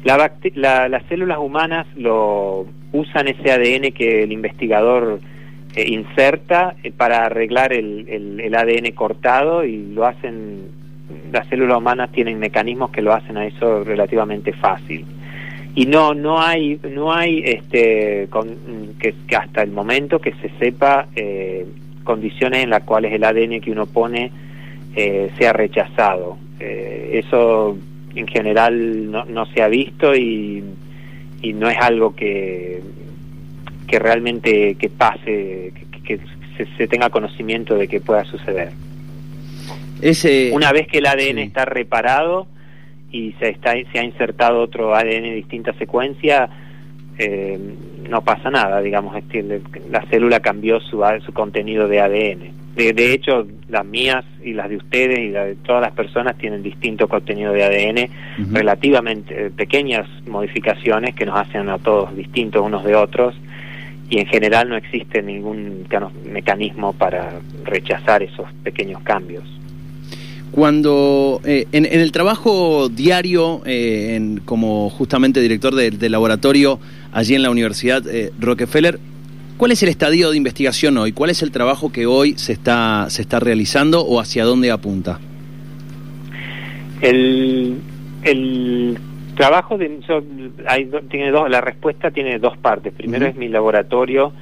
La, 0.03 0.17
las 0.87 1.03
células 1.09 1.39
humanas 1.39 1.87
lo 1.97 2.65
usan 2.93 3.27
ese 3.27 3.51
ADN 3.51 3.91
que 3.91 4.23
el 4.23 4.31
investigador 4.31 5.19
eh, 5.75 5.85
inserta 5.87 6.75
eh, 6.83 6.91
para 6.95 7.25
arreglar 7.25 7.73
el, 7.73 8.07
el, 8.39 8.55
ADN 8.55 8.91
cortado 8.93 9.65
y 9.65 9.93
lo 9.93 10.05
hacen, 10.05 10.69
las 11.31 11.47
células 11.47 11.79
humanas 11.79 12.11
tienen 12.11 12.39
mecanismos 12.39 12.91
que 12.91 13.01
lo 13.01 13.13
hacen 13.13 13.35
a 13.35 13.45
eso 13.45 13.83
relativamente 13.83 14.53
fácil 14.53 15.05
y 15.75 15.85
no 15.85 16.13
no 16.13 16.41
hay 16.41 16.79
no 16.89 17.13
hay 17.13 17.41
este 17.43 18.29
que, 18.99 19.35
hasta 19.35 19.61
el 19.61 19.71
momento 19.71 20.19
que 20.19 20.31
se 20.35 20.49
sepa 20.57 21.07
eh, 21.15 21.65
condiciones 22.05 22.63
en 22.63 22.69
las 22.69 22.83
cuales 22.83 23.11
el 23.11 23.25
ADN 23.25 23.59
que 23.59 23.71
uno 23.71 23.85
pone 23.85 24.31
eh, 24.95 25.31
sea 25.37 25.53
rechazado. 25.53 26.37
Eh, 26.59 27.21
eso 27.25 27.77
en 28.15 28.27
general 28.27 29.11
no, 29.11 29.25
no 29.25 29.45
se 29.47 29.61
ha 29.61 29.67
visto 29.67 30.15
y, 30.15 30.63
y 31.41 31.53
no 31.53 31.69
es 31.69 31.77
algo 31.77 32.15
que 32.15 32.81
que 33.87 33.99
realmente 33.99 34.75
que 34.75 34.89
pase 34.89 35.71
que, 36.03 36.19
se, 36.77 36.87
tenga 36.87 37.09
conocimiento 37.09 37.75
de 37.75 37.87
que 37.87 37.99
pueda 37.99 38.23
suceder. 38.25 38.71
Ese, 40.01 40.51
una 40.53 40.71
vez 40.71 40.87
que 40.87 40.99
el 40.99 41.05
ADN 41.05 41.39
está 41.39 41.65
reparado 41.65 42.47
y 43.11 43.33
se, 43.33 43.49
está, 43.49 43.73
se 43.91 43.99
ha 43.99 44.03
insertado 44.03 44.61
otro 44.61 44.95
ADN 44.95 45.23
de 45.23 45.35
distinta 45.35 45.73
secuencia, 45.73 46.49
eh, 47.17 47.59
no 48.09 48.23
pasa 48.23 48.49
nada, 48.49 48.81
digamos, 48.81 49.15
la 49.89 50.01
célula 50.07 50.39
cambió 50.39 50.79
su, 50.79 51.03
su 51.25 51.33
contenido 51.33 51.87
de 51.87 52.01
ADN. 52.01 52.64
De, 52.75 53.13
hecho, 53.13 53.47
las 53.69 53.85
mías 53.85 54.25
y 54.43 54.51
las 54.51 54.69
de 54.69 54.75
ustedes 54.75 55.19
y 55.19 55.29
las 55.29 55.45
de 55.45 55.55
todas 55.55 55.81
las 55.81 55.93
personas 55.93 56.37
tienen 56.37 56.61
distinto 56.61 57.07
contenido 57.07 57.53
de 57.53 57.63
ADN, 57.63 58.53
relativamente 58.53 59.49
pequeñas 59.51 60.07
modificaciones 60.27 61.15
que 61.15 61.25
nos 61.25 61.39
hacen 61.39 61.69
a 61.69 61.77
todos 61.77 62.15
distintos 62.15 62.61
unos 62.61 62.83
de 62.83 62.95
otros 62.95 63.33
y 64.09 64.19
en 64.19 64.27
general 64.27 64.69
no 64.69 64.75
existe 64.75 65.21
ningún 65.21 65.87
mecanismo 66.31 66.93
para 66.93 67.39
rechazar 67.63 68.21
esos 68.23 68.45
pequeños 68.63 69.01
cambios. 69.03 69.43
Cuando 70.51 71.41
eh, 71.43 71.67
en, 71.71 71.85
el 71.85 72.11
trabajo 72.11 72.87
diario, 72.87 73.61
eh, 73.65 74.37
como 74.45 74.89
justamente 74.89 75.41
director 75.41 75.75
del 75.75 76.11
laboratorio 76.11 76.79
allí 77.11 77.35
en 77.35 77.41
la 77.41 77.49
Universidad 77.49 78.07
eh, 78.07 78.31
Rockefeller, 78.39 78.99
¿Cuál 79.57 79.71
es 79.71 79.81
el 79.83 79.89
estadio 79.89 80.31
de 80.31 80.37
investigación 80.37 80.97
hoy? 80.97 81.13
¿Cuál 81.13 81.29
es 81.29 81.41
el 81.41 81.51
trabajo 81.51 81.89
que 81.89 82.05
hoy 82.05 82.37
se 82.37 82.51
está, 82.51 83.09
se 83.09 83.21
está 83.21 83.39
realizando 83.39 84.01
o 84.01 84.19
hacia 84.19 84.43
dónde 84.43 84.69
apunta? 84.69 85.19
El, 86.99 87.77
el 88.23 88.97
trabajo 89.35 89.77
de, 89.77 89.99
hay, 90.67 90.89
tiene 91.09 91.31
dos, 91.31 91.49
la 91.49 91.61
respuesta 91.61 92.11
tiene 92.11 92.37
dos 92.37 92.57
partes. 92.57 92.91
Primero 92.93 93.27
es 93.27 93.37
mi 93.37 93.47
laboratorio. 93.47 94.33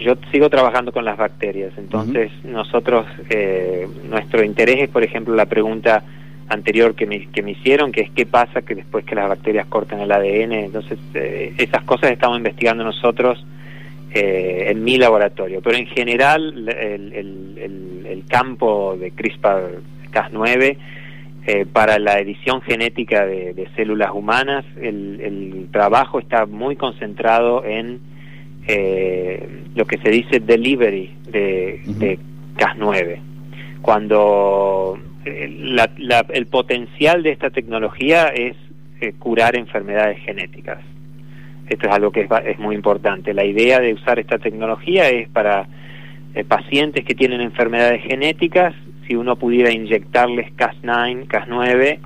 Yo 0.00 0.14
sigo 0.32 0.50
trabajando 0.50 0.90
con 0.90 1.04
las 1.04 1.18
bacterias, 1.18 1.74
entonces 1.76 2.32
nosotros, 2.42 3.06
eh, 3.28 3.86
nuestro 4.08 4.42
interés 4.42 4.78
es, 4.80 4.88
por 4.88 5.04
ejemplo, 5.04 5.34
la 5.34 5.44
pregunta 5.44 6.02
anterior 6.48 6.94
que 6.94 7.06
me, 7.06 7.26
que 7.26 7.42
me 7.42 7.50
hicieron, 7.52 7.92
que 7.92 8.00
es 8.00 8.10
qué 8.10 8.24
pasa 8.24 8.62
que 8.62 8.74
después 8.74 9.04
que 9.04 9.14
las 9.14 9.28
bacterias 9.28 9.66
cortan 9.66 10.00
el 10.00 10.10
ADN. 10.10 10.52
Entonces, 10.52 10.98
eh, 11.14 11.52
esas 11.58 11.84
cosas 11.84 12.10
estamos 12.10 12.38
investigando 12.38 12.82
nosotros 12.82 13.44
eh, 14.14 14.66
en 14.68 14.82
mi 14.84 14.98
laboratorio. 14.98 15.60
Pero 15.60 15.76
en 15.76 15.86
general, 15.86 16.68
el, 16.68 17.12
el, 17.12 18.06
el 18.06 18.24
campo 18.26 18.96
de 18.98 19.12
CRISPR-Cas9 19.12 20.76
eh, 21.46 21.64
para 21.64 21.98
la 21.98 22.18
edición 22.18 22.60
genética 22.60 23.24
de, 23.24 23.68
células 23.74 24.10
humanas, 24.12 24.64
el, 24.80 25.68
trabajo 25.72 26.18
está 26.18 26.44
muy 26.44 26.76
concentrado 26.76 27.64
en 27.64 28.00
eh, 28.66 29.48
lo 29.74 29.86
que 29.86 29.96
se 29.98 30.10
dice 30.10 30.40
delivery 30.40 31.14
de, 31.30 32.18
Cas9. 32.56 33.20
Cuando 33.80 34.98
eh, 35.24 35.76
el 36.28 36.46
potencial 36.46 37.22
de 37.22 37.30
esta 37.30 37.50
tecnología 37.50 38.28
es 38.28 38.56
curar 39.18 39.56
enfermedades 39.56 40.18
genéticas. 40.18 40.78
Esto 41.70 41.86
es 41.86 41.94
algo 41.94 42.10
que 42.10 42.28
es, 42.44 42.58
muy 42.58 42.74
importante. 42.74 43.32
La 43.32 43.44
idea 43.44 43.80
de 43.80 43.94
usar 43.94 44.18
esta 44.18 44.38
tecnología 44.38 45.08
es 45.08 45.28
para 45.28 45.66
pacientes 46.48 47.04
que 47.04 47.14
tienen 47.14 47.40
enfermedades 47.40 48.02
genéticas 48.02 48.74
si 49.10 49.16
uno 49.16 49.34
pudiera 49.36 49.72
inyectarles 49.72 50.52
Cas9, 50.56 51.26
Cas9 51.26 51.98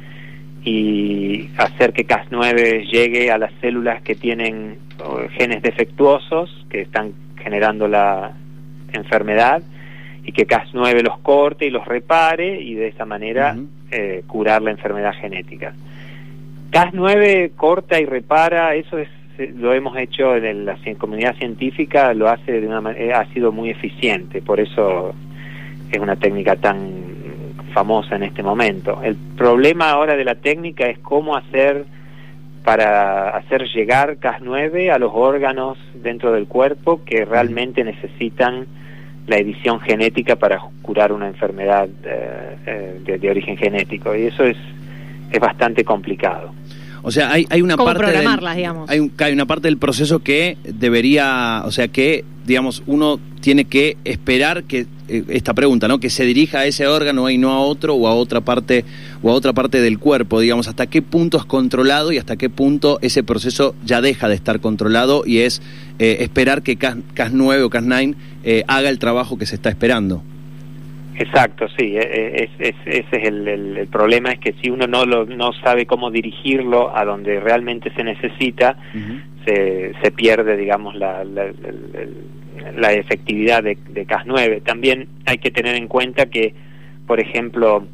y 0.64 1.50
hacer 1.58 1.92
que 1.92 2.06
Cas9 2.06 2.90
llegue 2.90 3.30
a 3.30 3.36
las 3.36 3.52
células 3.60 4.00
que 4.02 4.14
tienen 4.14 4.78
genes 5.32 5.62
defectuosos 5.62 6.66
que 6.70 6.80
están 6.80 7.12
generando 7.36 7.88
la 7.88 8.32
enfermedad 8.92 9.62
y 10.24 10.32
que 10.32 10.46
Cas9 10.46 11.02
los 11.02 11.18
corte 11.18 11.66
y 11.66 11.70
los 11.70 11.86
repare 11.86 12.60
y 12.62 12.74
de 12.74 12.88
esa 12.88 13.04
manera 13.04 13.56
eh, 13.90 14.22
curar 14.26 14.62
la 14.62 14.70
enfermedad 14.70 15.12
genética. 15.20 15.74
Cas9 16.70 17.50
corta 17.54 18.00
y 18.00 18.06
repara, 18.06 18.74
eso 18.74 18.98
es 18.98 19.08
lo 19.38 19.72
hemos 19.72 19.96
hecho 19.96 20.36
en 20.36 20.64
la 20.64 20.76
comunidad 20.98 21.36
científica, 21.36 22.14
lo 22.14 22.28
hace 22.28 22.60
de 22.60 22.66
una 22.66 22.90
ha 23.18 23.26
sido 23.32 23.52
muy 23.52 23.70
eficiente, 23.70 24.42
por 24.42 24.60
eso 24.60 25.14
es 25.90 25.98
una 25.98 26.16
técnica 26.16 26.56
tan 26.56 27.14
famosa 27.72 28.16
en 28.16 28.22
este 28.22 28.42
momento. 28.42 29.00
El 29.02 29.16
problema 29.36 29.90
ahora 29.90 30.16
de 30.16 30.24
la 30.24 30.36
técnica 30.36 30.86
es 30.86 30.98
cómo 30.98 31.36
hacer 31.36 31.84
para 32.64 33.36
hacer 33.36 33.68
llegar 33.68 34.16
Cas9 34.18 34.90
a 34.90 34.98
los 34.98 35.12
órganos 35.12 35.76
dentro 35.94 36.32
del 36.32 36.46
cuerpo 36.46 37.04
que 37.04 37.24
realmente 37.24 37.84
necesitan 37.84 38.66
la 39.26 39.36
edición 39.36 39.80
genética 39.80 40.36
para 40.36 40.60
curar 40.82 41.12
una 41.12 41.26
enfermedad 41.26 41.88
eh, 42.04 42.56
eh, 42.66 43.18
de, 43.18 43.30
origen 43.30 43.56
genético 43.56 44.14
y 44.14 44.26
eso 44.26 44.44
es, 44.44 44.56
es 45.30 45.40
bastante 45.40 45.84
complicado. 45.84 46.52
O 47.04 47.10
sea, 47.10 47.30
hay, 47.30 47.46
hay 47.50 47.60
una 47.60 47.76
parte 47.76 48.10
digamos. 48.56 48.88
Hay, 48.88 49.10
hay 49.18 49.32
una 49.32 49.46
parte 49.46 49.68
del 49.68 49.76
proceso 49.76 50.20
que 50.20 50.56
debería, 50.64 51.62
o 51.66 51.70
sea, 51.70 51.88
que 51.88 52.24
digamos 52.46 52.82
uno 52.86 53.20
tiene 53.40 53.66
que 53.66 53.98
esperar 54.04 54.64
que 54.64 54.86
eh, 55.08 55.22
esta 55.28 55.52
pregunta, 55.52 55.86
¿no? 55.86 56.00
Que 56.00 56.08
se 56.08 56.24
dirija 56.24 56.60
a 56.60 56.66
ese 56.66 56.86
órgano 56.86 57.28
y 57.28 57.36
no 57.36 57.50
a 57.50 57.60
otro 57.60 57.94
o 57.94 58.08
a 58.08 58.14
otra 58.14 58.40
parte 58.40 58.86
o 59.22 59.30
a 59.30 59.34
otra 59.34 59.52
parte 59.52 59.82
del 59.82 59.98
cuerpo, 59.98 60.40
digamos, 60.40 60.66
hasta 60.66 60.86
qué 60.86 61.02
punto 61.02 61.36
es 61.36 61.44
controlado 61.44 62.10
y 62.10 62.16
hasta 62.16 62.36
qué 62.36 62.48
punto 62.48 62.98
ese 63.02 63.22
proceso 63.22 63.74
ya 63.84 64.00
deja 64.00 64.28
de 64.28 64.34
estar 64.34 64.60
controlado 64.60 65.24
y 65.26 65.40
es 65.40 65.60
eh, 65.98 66.16
esperar 66.20 66.62
que 66.62 66.76
CAS, 66.76 66.96
9 67.32 67.64
o 67.64 67.70
Cas9 67.70 68.14
eh, 68.44 68.64
haga 68.66 68.88
el 68.88 68.98
trabajo 68.98 69.36
que 69.36 69.44
se 69.44 69.56
está 69.56 69.68
esperando. 69.68 70.22
Exacto, 71.16 71.68
sí, 71.78 71.96
ese 71.96 72.74
es 72.86 73.06
el, 73.12 73.88
problema, 73.90 74.32
es 74.32 74.40
que 74.40 74.54
si 74.60 74.68
uno 74.70 74.86
no, 74.86 75.06
lo, 75.06 75.26
no 75.26 75.52
sabe 75.52 75.86
cómo 75.86 76.10
dirigirlo 76.10 76.96
a 76.96 77.04
donde 77.04 77.38
realmente 77.38 77.92
se 77.94 78.02
necesita, 78.02 78.76
se, 79.46 79.92
se 80.02 80.10
pierde, 80.10 80.56
digamos, 80.56 80.96
la, 80.96 81.22
la, 81.22 81.52
la 82.76 82.92
efectividad 82.92 83.62
de, 83.62 83.76
Cas9. 84.06 84.62
También 84.62 85.08
hay 85.26 85.38
que 85.38 85.50
tener 85.50 85.74
en 85.76 85.88
cuenta 85.88 86.26
que, 86.26 86.54
por 87.06 87.20
ejemplo, 87.20 87.86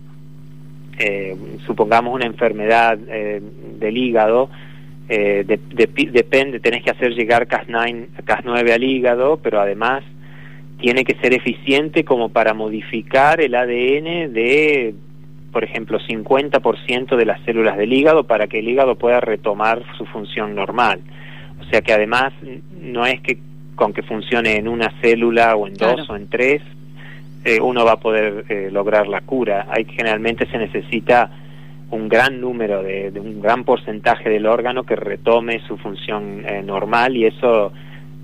eh, 0.99 1.37
supongamos 1.67 2.15
una 2.15 2.27
enfermedad 2.27 2.99
eh, 3.09 3.41
del 3.79 3.97
hígado, 3.97 4.51
eh, 5.09 5.45
depende, 5.73 6.61
tenés 6.61 6.85
que 6.85 6.91
hacer 6.91 7.13
llegar 7.15 7.49
Cas9, 7.49 8.09
Cas9 8.25 8.73
al 8.73 8.85
hígado, 8.85 9.39
pero 9.43 9.61
además 9.61 10.05
tiene 10.81 11.05
que 11.05 11.15
ser 11.17 11.35
eficiente 11.35 12.05
como 12.05 12.31
para 12.31 12.55
modificar 12.55 13.41
el 13.41 13.55
ADN 13.55 14.33
de, 14.33 14.95
por 15.53 15.65
ejemplo, 15.65 15.99
50% 15.99 17.17
de 17.17 17.25
las 17.25 17.41
células 17.45 17.77
del 17.77 17.93
hígado 17.93 18.25
para 18.25 18.47
que 18.47 18.61
el 18.61 18.69
hígado 18.69 18.97
pueda 18.97 19.21
retomar 19.21 19.83
su 19.97 20.07
función 20.07 20.55
normal. 20.55 21.01
O 21.61 21.65
sea 21.71 21.83
que 21.83 21.93
además 21.93 22.33
no 22.81 23.07
es 23.07 23.21
que 23.21 23.39
con 23.75 23.93
que 23.93 24.03
funcione 24.03 24.57
en 24.57 24.69
una 24.69 24.93
célula 25.01 25.57
o 25.57 25.67
en 25.67 25.75
dos 25.75 26.09
o 26.11 26.17
en 26.17 26.29
tres, 26.29 26.63
eh, 27.45 27.61
uno 27.61 27.85
va 27.85 27.93
a 27.93 28.01
poder 28.01 28.45
eh, 28.49 28.69
lograr 28.71 29.07
la 29.07 29.23
cura. 29.23 29.67
Hay 29.71 29.85
generalmente 29.87 30.47
se 30.47 30.59
necesita 30.59 31.31
un 31.91 32.09
gran 32.09 32.41
número 32.41 32.83
de, 32.83 33.11
un 33.19 33.41
gran 33.41 33.65
porcentaje 33.65 34.29
del 34.29 34.47
órgano 34.47 34.85
que 34.85 34.97
retome 34.97 35.61
su 35.67 35.77
función 35.79 36.45
eh, 36.47 36.63
normal 36.63 37.17
y 37.17 37.25
eso 37.25 37.73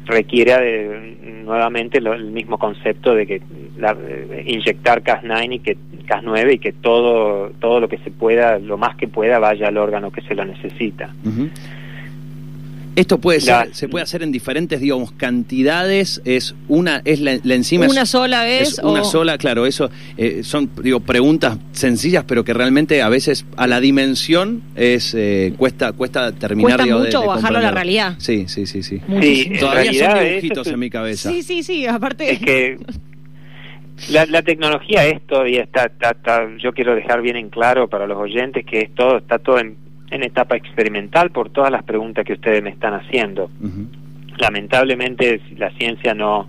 requiere 0.06 1.16
nuevamente 1.44 1.98
el 1.98 2.30
mismo 2.30 2.58
concepto 2.58 3.14
de 3.14 3.26
que 3.26 3.42
inyectar 4.46 5.02
Cas9 5.02 5.54
y 5.54 5.58
que 5.58 5.76
Cas9 6.06 6.54
y 6.54 6.58
que 6.58 6.72
todo 6.72 7.50
todo 7.60 7.80
lo 7.80 7.88
que 7.88 7.98
se 7.98 8.10
pueda, 8.10 8.58
lo 8.58 8.78
más 8.78 8.96
que 8.96 9.08
pueda 9.08 9.38
vaya 9.38 9.68
al 9.68 9.76
órgano 9.76 10.10
que 10.10 10.22
se 10.22 10.34
lo 10.34 10.44
necesita. 10.44 11.12
Esto 12.96 13.18
puede 13.18 13.40
ser, 13.40 13.74
se 13.74 13.88
puede 13.88 14.04
hacer 14.04 14.22
en 14.22 14.32
diferentes, 14.32 14.80
digamos, 14.80 15.12
cantidades. 15.12 16.22
Es 16.24 16.54
una, 16.66 17.02
es 17.04 17.20
la, 17.20 17.32
enzima. 17.32 17.86
Una 17.86 18.06
sola 18.06 18.42
vez. 18.42 18.80
una 18.82 19.04
sola, 19.04 19.36
claro. 19.36 19.66
Eso 19.66 19.90
eh, 20.16 20.42
son, 20.42 20.70
digo, 20.82 21.00
preguntas 21.00 21.58
sencillas, 21.72 22.24
pero 22.24 22.42
que 22.42 22.54
realmente 22.54 23.02
a 23.02 23.10
veces 23.10 23.44
a 23.58 23.66
la 23.66 23.80
dimensión 23.80 24.62
es 24.74 25.14
eh, 25.14 25.52
cuesta, 25.58 25.92
cuesta 25.92 26.32
terminar. 26.32 26.78
Cuesta 26.78 26.96
mucho 26.96 27.26
bajarlo 27.26 27.58
a 27.58 27.62
la 27.62 27.70
realidad. 27.70 28.14
Sí, 28.18 28.46
sí, 28.48 28.66
sí, 28.66 28.82
sí. 28.82 29.02
sí 29.20 29.52
Todavía 29.60 30.12
son 30.12 30.24
dibujitos 30.24 30.66
en 30.68 30.78
mi 30.78 30.88
cabeza. 30.88 31.30
Sí, 31.30 31.42
sí, 31.42 31.62
sí. 31.62 31.86
Aparte. 31.86 32.32
Es 32.32 32.40
que 32.40 32.78
la, 34.10 34.24
la 34.24 34.40
tecnología 34.40 35.04
es 35.06 35.26
todavía 35.26 35.62
está, 35.62 35.84
está, 35.84 36.10
está, 36.12 36.48
yo 36.58 36.72
quiero 36.72 36.94
dejar 36.94 37.20
bien 37.20 37.36
en 37.36 37.50
claro 37.50 37.88
para 37.88 38.06
los 38.06 38.18
oyentes 38.18 38.64
que 38.64 38.80
es 38.80 38.94
todo, 38.94 39.18
está 39.18 39.38
todo 39.38 39.58
en 39.58 39.86
en 40.10 40.22
etapa 40.22 40.56
experimental 40.56 41.30
por 41.30 41.50
todas 41.50 41.70
las 41.70 41.82
preguntas 41.82 42.25
que 42.25 42.34
ustedes 42.34 42.62
me 42.62 42.70
están 42.70 42.94
haciendo. 42.94 43.50
Lamentablemente 44.38 45.40
la 45.56 45.70
ciencia 45.70 46.14
no, 46.14 46.48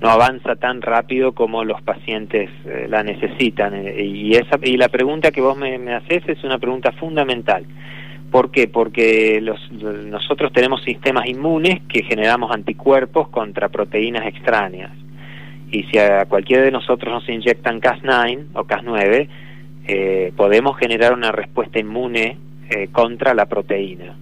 no 0.00 0.10
avanza 0.10 0.56
tan 0.56 0.82
rápido 0.82 1.32
como 1.32 1.64
los 1.64 1.80
pacientes 1.82 2.50
eh, 2.64 2.86
la 2.88 3.02
necesitan. 3.02 3.74
Eh, 3.74 4.04
y, 4.04 4.32
esa, 4.32 4.58
y 4.62 4.76
la 4.76 4.88
pregunta 4.88 5.30
que 5.30 5.40
vos 5.40 5.56
me, 5.56 5.78
me 5.78 5.94
haces 5.94 6.22
es 6.28 6.44
una 6.44 6.58
pregunta 6.58 6.92
fundamental. 6.92 7.64
¿Por 8.30 8.50
qué? 8.50 8.68
Porque 8.68 9.40
los, 9.40 9.58
nosotros 9.72 10.52
tenemos 10.52 10.82
sistemas 10.82 11.26
inmunes 11.26 11.80
que 11.88 12.02
generamos 12.02 12.50
anticuerpos 12.52 13.28
contra 13.28 13.68
proteínas 13.68 14.26
extrañas. 14.26 14.90
Y 15.70 15.84
si 15.84 15.98
a 15.98 16.26
cualquiera 16.26 16.62
de 16.62 16.70
nosotros 16.70 17.12
nos 17.12 17.28
inyectan 17.28 17.80
Cas9 17.80 18.46
o 18.54 18.64
Cas9, 18.64 19.28
eh, 19.88 20.32
podemos 20.36 20.76
generar 20.76 21.12
una 21.12 21.32
respuesta 21.32 21.78
inmune 21.78 22.36
eh, 22.68 22.88
contra 22.90 23.34
la 23.34 23.46
proteína. 23.46 24.16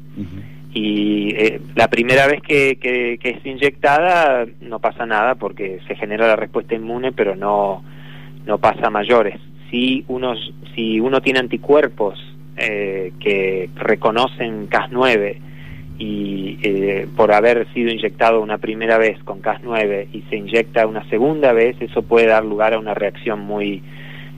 Y 0.73 1.35
eh, 1.35 1.61
la 1.75 1.89
primera 1.89 2.27
vez 2.27 2.43
que, 2.43 2.77
que, 2.77 3.19
es 3.23 3.47
inyectada 3.47 4.45
no 4.61 4.81
pasa 4.81 5.07
nada 5.07 5.37
porque 5.37 5.81
se 5.87 5.95
genera 5.95 6.27
la 6.27 6.37
respuesta 6.37 6.75
inmune, 6.75 7.13
pero 7.13 7.37
no, 7.37 7.83
no 8.45 8.59
pasa 8.59 8.89
a 8.89 8.91
mayores. 8.91 9.41
Si 9.71 10.05
uno, 10.09 10.35
si 10.75 11.01
uno 11.01 11.23
tiene 11.23 11.39
anticuerpos 11.39 12.19
eh, 12.57 13.13
que 13.19 13.71
reconocen 13.77 14.69
Cas9 14.69 15.39
y 15.97 16.57
por 17.17 17.33
haber 17.33 17.73
sido 17.73 17.91
inyectado 17.91 18.43
una 18.43 18.59
primera 18.59 18.99
vez 18.99 19.23
con 19.23 19.41
Cas9 19.41 20.09
y 20.13 20.23
se 20.29 20.37
inyecta 20.37 20.87
una 20.87 21.09
segunda 21.09 21.53
vez, 21.53 21.77
eso 21.81 22.03
puede 22.03 22.27
dar 22.27 22.45
lugar 22.45 22.75
a 22.75 22.79
una 22.79 22.95
reacción 22.95 23.41
muy 23.41 23.83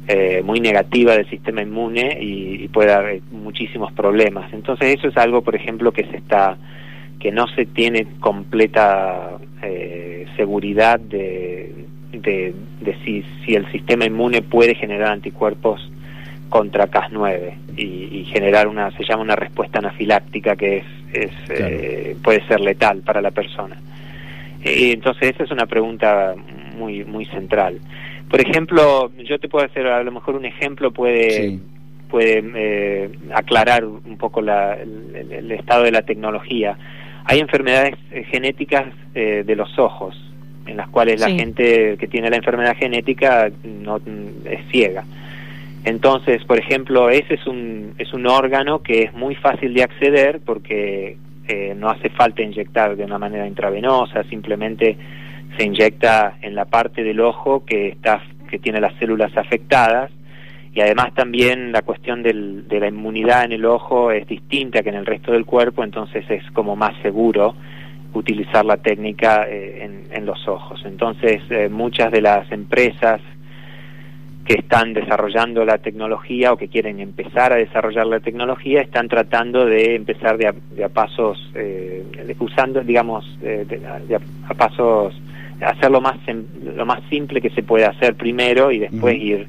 eh, 0.09 0.43
muy 0.45 0.61
negativa 0.61 1.17
del 1.17 1.29
sistema 1.29 1.63
inmune 1.63 2.19
y, 2.21 2.69
puede 2.69 2.93
haber 2.93 3.23
muchísimos 3.31 3.93
problemas. 3.93 4.53
Entonces 4.53 4.99
eso 4.99 5.09
es 5.09 5.17
algo, 5.17 5.43
por 5.43 5.55
ejemplo, 5.55 5.93
que 5.93 6.05
se 6.05 6.19
está 6.19 6.57
que 7.19 7.33
no 7.33 7.47
se 7.49 7.65
tiene 7.65 8.07
completa 8.21 9.39
seguridad 10.37 11.01
de, 11.01 11.73
de, 12.13 12.55
si, 13.05 13.25
si 13.45 13.55
el 13.55 13.71
sistema 13.73 14.05
inmune 14.05 14.43
puede 14.43 14.75
generar 14.75 15.13
anticuerpos 15.13 15.91
contra 16.49 16.89
Cas9 16.91 17.55
y, 17.77 18.25
generar 18.33 18.69
una, 18.69 18.91
se 18.93 19.05
llama 19.05 19.23
una 19.23 19.37
respuesta 19.37 19.79
anafiláctica 19.79 20.57
que 20.57 20.79
es, 20.79 20.85
es 21.13 21.31
eh, 21.49 22.17
puede 22.23 22.47
ser 22.47 22.61
letal 22.61 23.01
para 23.01 23.21
la 23.21 23.31
persona. 23.31 23.77
Eh, 24.63 24.93
entonces 24.93 25.35
esa 25.35 25.45
es 25.45 25.51
una 25.51 25.67
pregunta 25.67 26.35
muy, 26.77 27.05
muy 27.05 27.25
central. 27.27 27.81
Por 28.31 28.41
ejemplo, 28.41 29.11
yo 29.19 29.39
te 29.39 29.49
puedo 29.49 29.65
hacer 29.65 29.87
a 29.87 30.03
lo 30.03 30.13
mejor 30.13 30.35
un 30.35 30.45
ejemplo 30.45 30.91
puede, 30.91 31.59
puede 32.11 32.43
eh, 32.55 33.11
aclarar 33.35 33.85
un 33.85 34.17
poco 34.19 34.41
la, 34.41 34.75
el, 34.75 35.53
estado 35.53 35.85
de 35.85 35.93
la 35.93 36.03
tecnología. 36.03 36.77
Hay 37.25 37.41
enfermedades 37.41 37.95
genéticas 38.31 38.87
de 39.15 39.57
los 39.57 39.79
ojos, 39.79 40.15
en 40.67 40.77
las 40.77 40.89
cuales 40.89 41.21
la 41.21 41.31
gente 41.31 41.97
que 41.99 42.07
tiene 42.07 42.31
la 42.31 42.37
enfermedad 42.37 42.77
genética 42.77 43.51
no 43.65 44.01
es 44.45 44.61
ciega. 44.71 45.05
Entonces, 45.87 46.45
por 46.45 46.59
ejemplo, 46.59 47.11
ese 47.11 47.35
es 47.35 47.47
un, 47.47 47.95
es 47.99 48.13
un 48.13 48.27
órgano 48.27 48.83
que 48.83 49.03
es 49.03 49.15
muy 49.15 49.37
fácil 49.37 49.73
de 49.73 49.85
acceder 49.85 50.41
porque 50.45 51.17
eh, 51.47 51.75
no 51.77 51.89
hace 51.89 52.09
falta 52.09 52.43
inyectar 52.43 52.97
de 52.97 53.05
una 53.05 53.19
manera 53.19 53.47
intravenosa, 53.47 54.25
simplemente 54.25 54.97
se 55.57 55.65
inyecta 55.65 56.39
en 56.43 56.55
la 56.55 56.65
parte 56.65 57.03
del 57.03 57.21
ojo 57.21 57.65
que, 57.65 57.89
está, 57.89 58.23
que 58.49 58.59
tiene 58.59 58.81
las 58.81 58.95
células 58.99 59.37
afectadas 59.37 60.11
y 60.77 60.81
además 60.83 61.15
también 61.15 61.73
la 61.73 61.83
cuestión 61.83 62.23
del, 62.23 62.69
de 62.69 62.81
la 62.81 62.89
inmunidad 62.89 63.45
en 63.45 63.53
el 63.53 63.65
ojo 63.65 64.11
es 64.11 64.27
distinta 64.27 64.83
que 64.83 64.91
en 64.91 64.97
el 64.97 65.07
resto 65.07 65.33
del 65.33 65.47
cuerpo, 65.47 65.83
entonces 65.83 66.25
es 66.29 66.43
como 66.51 66.77
más 66.77 66.95
seguro 67.01 67.55
utilizar 68.13 68.65
la 68.65 68.77
técnica 68.77 69.47
eh, 69.49 69.91
en, 70.11 70.27
los 70.27 70.49
ojos. 70.49 70.83
Entonces, 70.85 71.41
eh, 71.51 71.69
muchas 71.69 72.11
de 72.11 72.21
las 72.21 72.51
empresas 72.51 73.21
que 74.45 74.55
están 74.55 74.93
desarrollando 74.93 75.65
la 75.65 75.79
tecnología 75.79 76.53
o 76.53 76.57
que 76.57 76.69
quieren 76.69 77.01
empezar 77.01 77.53
a 77.53 77.57
desarrollar 77.57 78.07
la 78.07 78.21
tecnología 78.21 78.81
están 78.81 79.09
tratando 79.09 79.65
de 79.67 79.95
empezar 79.95 80.37
de 80.37 80.49
a, 80.85 80.89
pasos, 80.89 81.51
eh, 81.55 82.05
usando, 82.39 82.83
digamos, 82.83 83.25
de, 83.41 83.81
a, 84.49 84.55
pasos, 84.55 85.15
hacerlo 85.61 86.01
más, 86.01 86.17
lo 86.63 86.87
más 86.87 87.01
simple 87.09 87.41
que 87.41 87.51
se 87.51 87.63
puede 87.63 87.85
hacer 87.85 88.15
primero 88.15 88.71
y 88.71 88.79
después 88.79 89.17
ir 89.17 89.49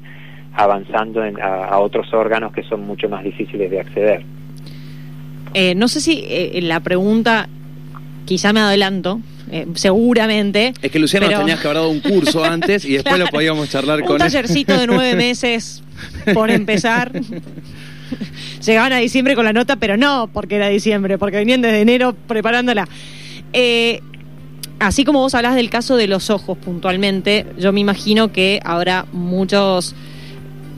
avanzando 0.54 1.22
a, 1.22 1.78
otros 1.78 2.12
órganos 2.12 2.52
que 2.52 2.62
son 2.64 2.86
mucho 2.86 3.08
más 3.08 3.22
difíciles 3.22 3.70
de 3.70 3.80
acceder. 3.80 4.22
Eh, 5.54 5.74
no 5.74 5.88
sé 5.88 6.00
si 6.00 6.24
eh, 6.26 6.60
la 6.62 6.80
pregunta, 6.80 7.48
quizá 8.24 8.52
me 8.52 8.60
adelanto, 8.60 9.20
eh, 9.50 9.66
seguramente. 9.74 10.74
Es 10.82 10.90
que 10.90 10.98
Luciano 10.98 11.28
tenías 11.28 11.60
que 11.60 11.68
haber 11.68 11.78
dado 11.78 11.90
un 11.90 12.00
curso 12.00 12.44
antes 12.44 12.84
y 12.84 12.94
después 12.94 13.18
lo 13.18 13.26
podíamos 13.26 13.70
charlar 13.70 14.00
con 14.00 14.16
él. 14.16 14.22
Un 14.22 14.30
tallercito 14.30 14.78
de 14.78 14.86
nueve 14.86 15.14
meses 15.16 15.82
por 16.34 16.50
empezar. 16.50 17.12
Llegaban 18.64 18.92
a 18.92 18.98
diciembre 18.98 19.34
con 19.34 19.44
la 19.44 19.52
nota, 19.52 19.76
pero 19.76 19.96
no 19.96 20.28
porque 20.32 20.56
era 20.56 20.68
diciembre, 20.68 21.18
porque 21.18 21.36
venían 21.36 21.62
desde 21.62 21.80
enero 21.80 22.14
preparándola. 22.26 22.88
Así 24.80 25.04
como 25.04 25.18
vos 25.20 25.34
hablas 25.34 25.56
del 25.56 25.70
caso 25.70 25.96
de 25.96 26.06
los 26.06 26.30
ojos 26.30 26.56
puntualmente, 26.56 27.46
yo 27.58 27.72
me 27.72 27.80
imagino 27.80 28.30
que 28.30 28.60
habrá 28.64 29.06
muchos, 29.12 29.94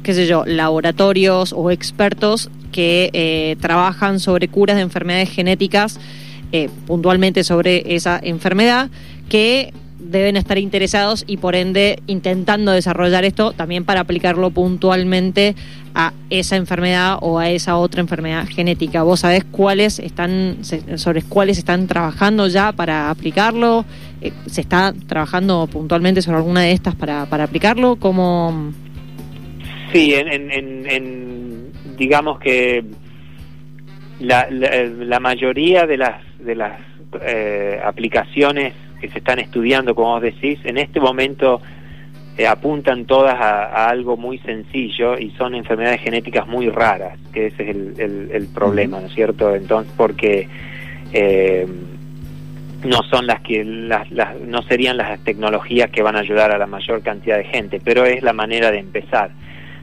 qué 0.03 0.15
sé 0.15 0.27
yo, 0.27 0.45
laboratorios 0.47 1.53
o 1.53 1.71
expertos 1.71 2.51
que 2.73 3.11
eh, 3.13 3.57
trabajan 3.61 4.19
sobre 4.19 4.49
curas 4.49 4.77
de 4.77 4.83
enfermedades 4.83 5.31
genéticas 5.31 6.01
eh, 6.53 6.71
puntualmente 6.87 7.45
sobre 7.45 7.95
esa 7.95 8.19
enfermedad, 8.23 8.91
que 9.29 9.73
deben 10.01 10.37
estar 10.37 10.59
interesados 10.59 11.25
y 11.27 11.37
por 11.37 11.55
ende 11.55 12.01
intentando 12.07 12.73
desarrollar 12.73 13.25
esto 13.25 13.53
también 13.53 13.85
para 13.85 14.01
aplicarlo 14.01 14.51
puntualmente 14.51 15.55
a 15.95 16.13
esa 16.31 16.57
enfermedad 16.57 17.19
o 17.21 17.39
a 17.39 17.51
esa 17.51 17.77
otra 17.77 18.01
enfermedad 18.01 18.47
genética. 18.49 19.03
¿Vos 19.03 19.21
sabés 19.21 19.45
cuáles 19.45 19.99
están, 19.99 20.59
sobre 20.97 21.23
cuáles 21.23 21.59
están 21.59 21.87
trabajando 21.87 22.49
ya 22.49 22.73
para 22.73 23.11
aplicarlo? 23.11 23.85
Eh, 24.21 24.33
¿Se 24.47 24.61
está 24.61 24.93
trabajando 25.07 25.69
puntualmente 25.71 26.23
sobre 26.23 26.39
alguna 26.39 26.63
de 26.63 26.73
estas 26.73 26.95
para, 26.95 27.27
para 27.27 27.45
aplicarlo? 27.45 27.97
¿Cómo...? 27.97 28.73
Sí, 29.93 30.15
en, 30.15 31.73
digamos 31.97 32.39
que 32.39 32.85
la, 34.21 34.49
la 34.51 35.19
mayoría 35.19 35.85
de 35.87 35.97
las 35.97 36.23
de 36.39 36.55
las 36.55 36.81
eh, 37.23 37.81
aplicaciones 37.85 38.75
que 39.01 39.09
se 39.09 39.19
están 39.19 39.39
estudiando, 39.39 39.95
como 39.95 40.11
vos 40.11 40.23
decís, 40.23 40.59
en 40.65 40.79
este 40.79 41.01
momento 41.01 41.61
eh, 42.37 42.47
apuntan 42.47 43.05
todas 43.05 43.35
a, 43.35 43.89
algo 43.89 44.17
muy 44.17 44.39
sencillo 44.39 45.19
y 45.19 45.31
son 45.33 45.55
enfermedades 45.55 46.01
genéticas 46.01 46.47
muy 46.47 46.69
raras, 46.69 47.19
que 47.33 47.47
ese 47.47 47.63
es 47.65 47.69
el, 47.99 48.31
el, 48.33 48.47
problema, 48.49 49.01
¿no 49.01 49.07
es 49.07 49.15
cierto? 49.15 49.55
Entonces, 49.55 49.93
porque 49.97 50.49
eh, 51.13 51.67
no 52.85 53.03
son 53.11 53.27
las 53.27 53.41
que 53.41 53.65
las, 53.65 54.11
las, 54.11 54.41
no 54.41 54.63
serían 54.63 54.97
las 54.97 55.19
tecnologías 55.21 55.91
que 55.91 56.03
van 56.03 56.17
a 56.17 56.21
ayudar 56.21 56.51
a 56.53 56.59
la 56.59 56.67
mayor 56.67 57.03
cantidad 57.03 57.37
de 57.37 57.45
gente, 57.45 57.81
pero 57.85 58.07
es 58.07 58.23
la 58.23 58.33
manera 58.33 58.71
de 58.71 58.79
empezar. 58.79 59.33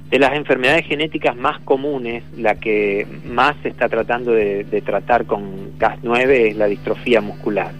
De 0.10 0.20
las 0.20 0.34
enfermedades 0.34 0.86
genéticas 0.86 1.36
más 1.36 1.60
comunes, 1.60 2.24
la 2.38 2.56
que 2.56 3.06
más 3.26 3.56
se 3.62 3.70
está 3.70 3.90
tratando 3.90 4.32
de, 4.32 4.64
tratar 4.86 5.26
con 5.26 5.78
Cas9 5.78 6.30
es 6.30 6.56
la 6.56 6.68
distrofía 6.68 7.20
muscular. 7.20 7.72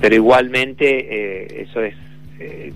Pero 0.00 0.14
igualmente, 0.14 0.86
eh, 1.10 1.66
eso 1.68 1.82
es, 1.82 1.94
eh, 2.38 2.72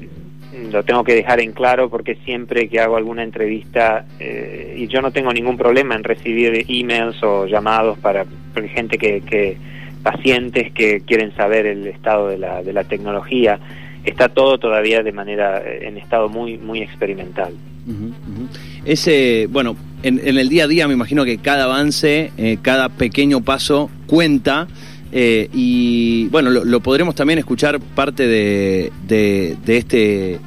lo 0.70 0.82
tengo 0.84 1.02
que 1.04 1.14
dejar 1.14 1.40
en 1.40 1.52
claro 1.52 1.88
porque 1.88 2.16
siempre 2.24 2.68
que 2.68 2.80
hago 2.80 2.96
alguna 2.96 3.22
entrevista, 3.22 4.04
eh, 4.20 4.76
y 4.78 4.86
yo 4.88 5.00
no 5.00 5.10
tengo 5.10 5.32
ningún 5.32 5.56
problema 5.56 5.94
en 5.94 6.04
recibir 6.04 6.64
emails 6.68 7.22
o 7.22 7.46
llamados 7.46 7.98
para, 7.98 8.26
gente 8.74 8.98
que, 8.98 9.20
que, 9.22 9.56
pacientes 10.02 10.70
que 10.72 11.00
quieren 11.00 11.34
saber 11.34 11.66
el 11.66 11.86
estado 11.86 12.28
de 12.28 12.38
la, 12.38 12.62
de 12.62 12.72
la 12.72 12.84
tecnología, 12.84 13.58
está 14.04 14.28
todo 14.28 14.58
todavía 14.58 15.02
de 15.02 15.12
manera, 15.12 15.62
en 15.64 15.96
estado 15.96 16.28
muy, 16.28 16.58
muy 16.58 16.82
experimental. 16.82 17.54
Ese, 18.84 19.46
bueno, 19.50 19.76
en, 20.02 20.18
el 20.18 20.48
día 20.48 20.64
a 20.64 20.68
día 20.68 20.88
me 20.88 20.94
imagino 20.94 21.24
que 21.24 21.38
cada 21.38 21.64
avance, 21.64 22.32
eh, 22.36 22.58
cada 22.62 22.88
pequeño 22.88 23.42
paso 23.42 23.90
cuenta. 24.06 24.68
Eh, 25.16 25.48
y 25.52 26.26
bueno, 26.26 26.50
lo, 26.50 26.80
podremos 26.80 27.14
también 27.14 27.38
escuchar 27.38 27.78
parte 27.78 28.26
de, 28.26 28.92
de, 29.06 29.56
este 29.68 30.40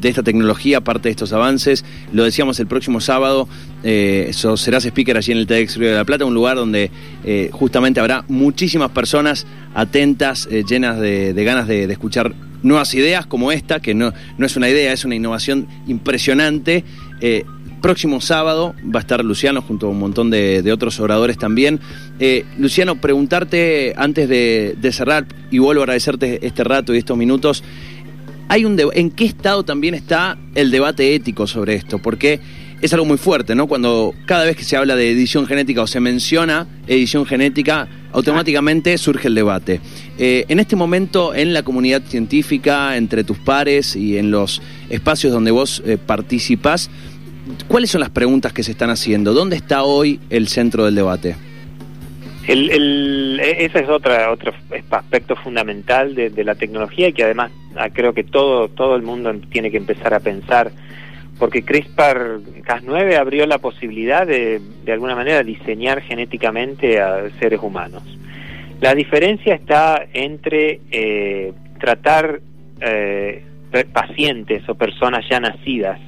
de 0.00 0.08
esta 0.08 0.22
tecnología, 0.22 0.80
parte 0.80 1.08
de 1.08 1.10
estos 1.10 1.34
avances. 1.34 1.84
Lo 2.12 2.24
decíamos 2.24 2.58
el 2.58 2.66
próximo 2.66 3.02
sábado, 3.02 3.46
eh, 3.84 4.30
serás 4.32 4.86
speaker 4.86 5.18
allí 5.18 5.32
en 5.32 5.38
el 5.38 5.46
TEDx 5.46 5.76
Río 5.76 5.90
de 5.90 5.96
la 5.96 6.04
Plata, 6.06 6.24
un 6.24 6.32
lugar 6.32 6.56
donde 6.56 6.90
eh, 7.24 7.50
justamente 7.52 8.00
habrá 8.00 8.24
muchísimas 8.28 8.90
personas 8.90 9.46
atentas, 9.74 10.48
llenas 10.48 10.98
de, 10.98 11.34
ganas 11.44 11.68
de, 11.68 11.86
de, 11.86 11.92
escuchar 11.92 12.34
nuevas 12.62 12.94
ideas 12.94 13.26
como 13.26 13.52
esta, 13.52 13.80
que 13.80 13.94
no, 13.94 14.14
no 14.38 14.46
es 14.46 14.56
una 14.56 14.70
idea, 14.70 14.94
es 14.94 15.04
una 15.04 15.14
innovación 15.14 15.66
impresionante. 15.86 16.84
Próximo 17.86 18.20
sábado 18.20 18.74
va 18.92 18.98
a 18.98 19.02
estar 19.02 19.24
Luciano 19.24 19.62
junto 19.62 19.86
a 19.86 19.90
un 19.90 20.00
montón 20.00 20.28
de, 20.28 20.72
otros 20.72 20.98
oradores 20.98 21.38
también. 21.38 21.78
Eh, 22.18 22.44
Luciano, 22.58 23.00
preguntarte 23.00 23.94
antes 23.96 24.28
de, 24.28 24.90
cerrar 24.90 25.24
y 25.52 25.60
vuelvo 25.60 25.82
a 25.82 25.84
agradecerte 25.84 26.44
este 26.44 26.64
rato 26.64 26.92
y 26.92 26.98
estos 26.98 27.16
minutos. 27.16 27.62
Hay 28.48 28.64
un 28.64 28.76
¿En 28.92 29.12
qué 29.12 29.26
estado 29.26 29.64
también 29.64 29.94
está 29.94 30.36
el 30.56 30.72
debate 30.72 31.14
ético 31.14 31.46
sobre 31.46 31.76
esto? 31.76 32.00
Porque 32.00 32.40
es 32.82 32.92
algo 32.92 33.06
muy 33.06 33.18
fuerte, 33.18 33.54
¿no? 33.54 33.68
Cuando 33.68 34.14
cada 34.26 34.44
vez 34.44 34.56
que 34.56 34.64
se 34.64 34.76
habla 34.76 34.96
de 34.96 35.12
edición 35.12 35.46
genética 35.46 35.82
o 35.82 35.86
se 35.86 36.00
menciona 36.00 36.66
edición 36.88 37.24
genética, 37.24 37.88
automáticamente 38.12 38.98
surge 38.98 39.28
el 39.28 39.36
debate. 39.36 39.80
Eh, 40.18 40.44
en 40.48 40.58
este 40.58 40.74
momento, 40.74 41.34
en 41.34 41.54
la 41.54 41.62
comunidad 41.62 42.02
científica, 42.02 42.96
entre 42.96 43.22
tus 43.22 43.38
pares 43.38 43.94
y 43.94 44.18
en 44.18 44.30
los 44.30 44.60
espacios 44.90 45.32
donde 45.32 45.52
vos 45.52 45.82
eh, 45.86 45.98
participás, 45.98 46.90
¿cuáles 47.68 47.90
son 47.90 48.00
las 48.00 48.10
preguntas 48.10 48.52
que 48.52 48.62
se 48.62 48.72
están 48.72 48.90
haciendo? 48.90 49.32
¿Dónde 49.32 49.56
está 49.56 49.82
hoy 49.82 50.20
el 50.30 50.48
centro 50.48 50.84
del 50.84 50.94
debate? 50.94 51.36
El, 52.46 53.40
e, 53.40 53.64
ese 53.64 53.80
es 53.80 53.88
otra, 53.88 54.30
otro 54.30 54.52
aspecto 54.90 55.36
fundamental 55.36 56.14
de, 56.14 56.44
la 56.44 56.54
tecnología 56.54 57.08
y 57.08 57.12
que 57.12 57.24
además 57.24 57.50
ah, 57.76 57.88
creo 57.92 58.14
que 58.14 58.24
todo, 58.24 58.68
todo 58.68 58.94
el 58.94 59.02
mundo 59.02 59.34
tiene 59.50 59.70
que 59.70 59.76
empezar 59.76 60.14
a 60.14 60.20
pensar 60.20 60.70
porque 61.38 61.64
CRISPR-Cas9 61.64 63.16
abrió 63.16 63.46
la 63.46 63.58
posibilidad 63.58 64.26
de, 64.26 64.60
de 64.84 64.92
alguna 64.92 65.14
manera, 65.14 65.42
diseñar 65.42 66.00
genéticamente 66.00 67.00
a 67.00 67.28
seres 67.38 67.60
humanos. 67.62 68.02
La 68.80 68.94
diferencia 68.94 69.54
está 69.54 70.06
entre 70.12 70.80
eh, 70.90 71.52
tratar 71.78 72.40
eh, 72.80 73.44
pacientes 73.92 74.66
o 74.68 74.74
personas 74.74 75.24
ya 75.28 75.40
nacidas 75.40 75.98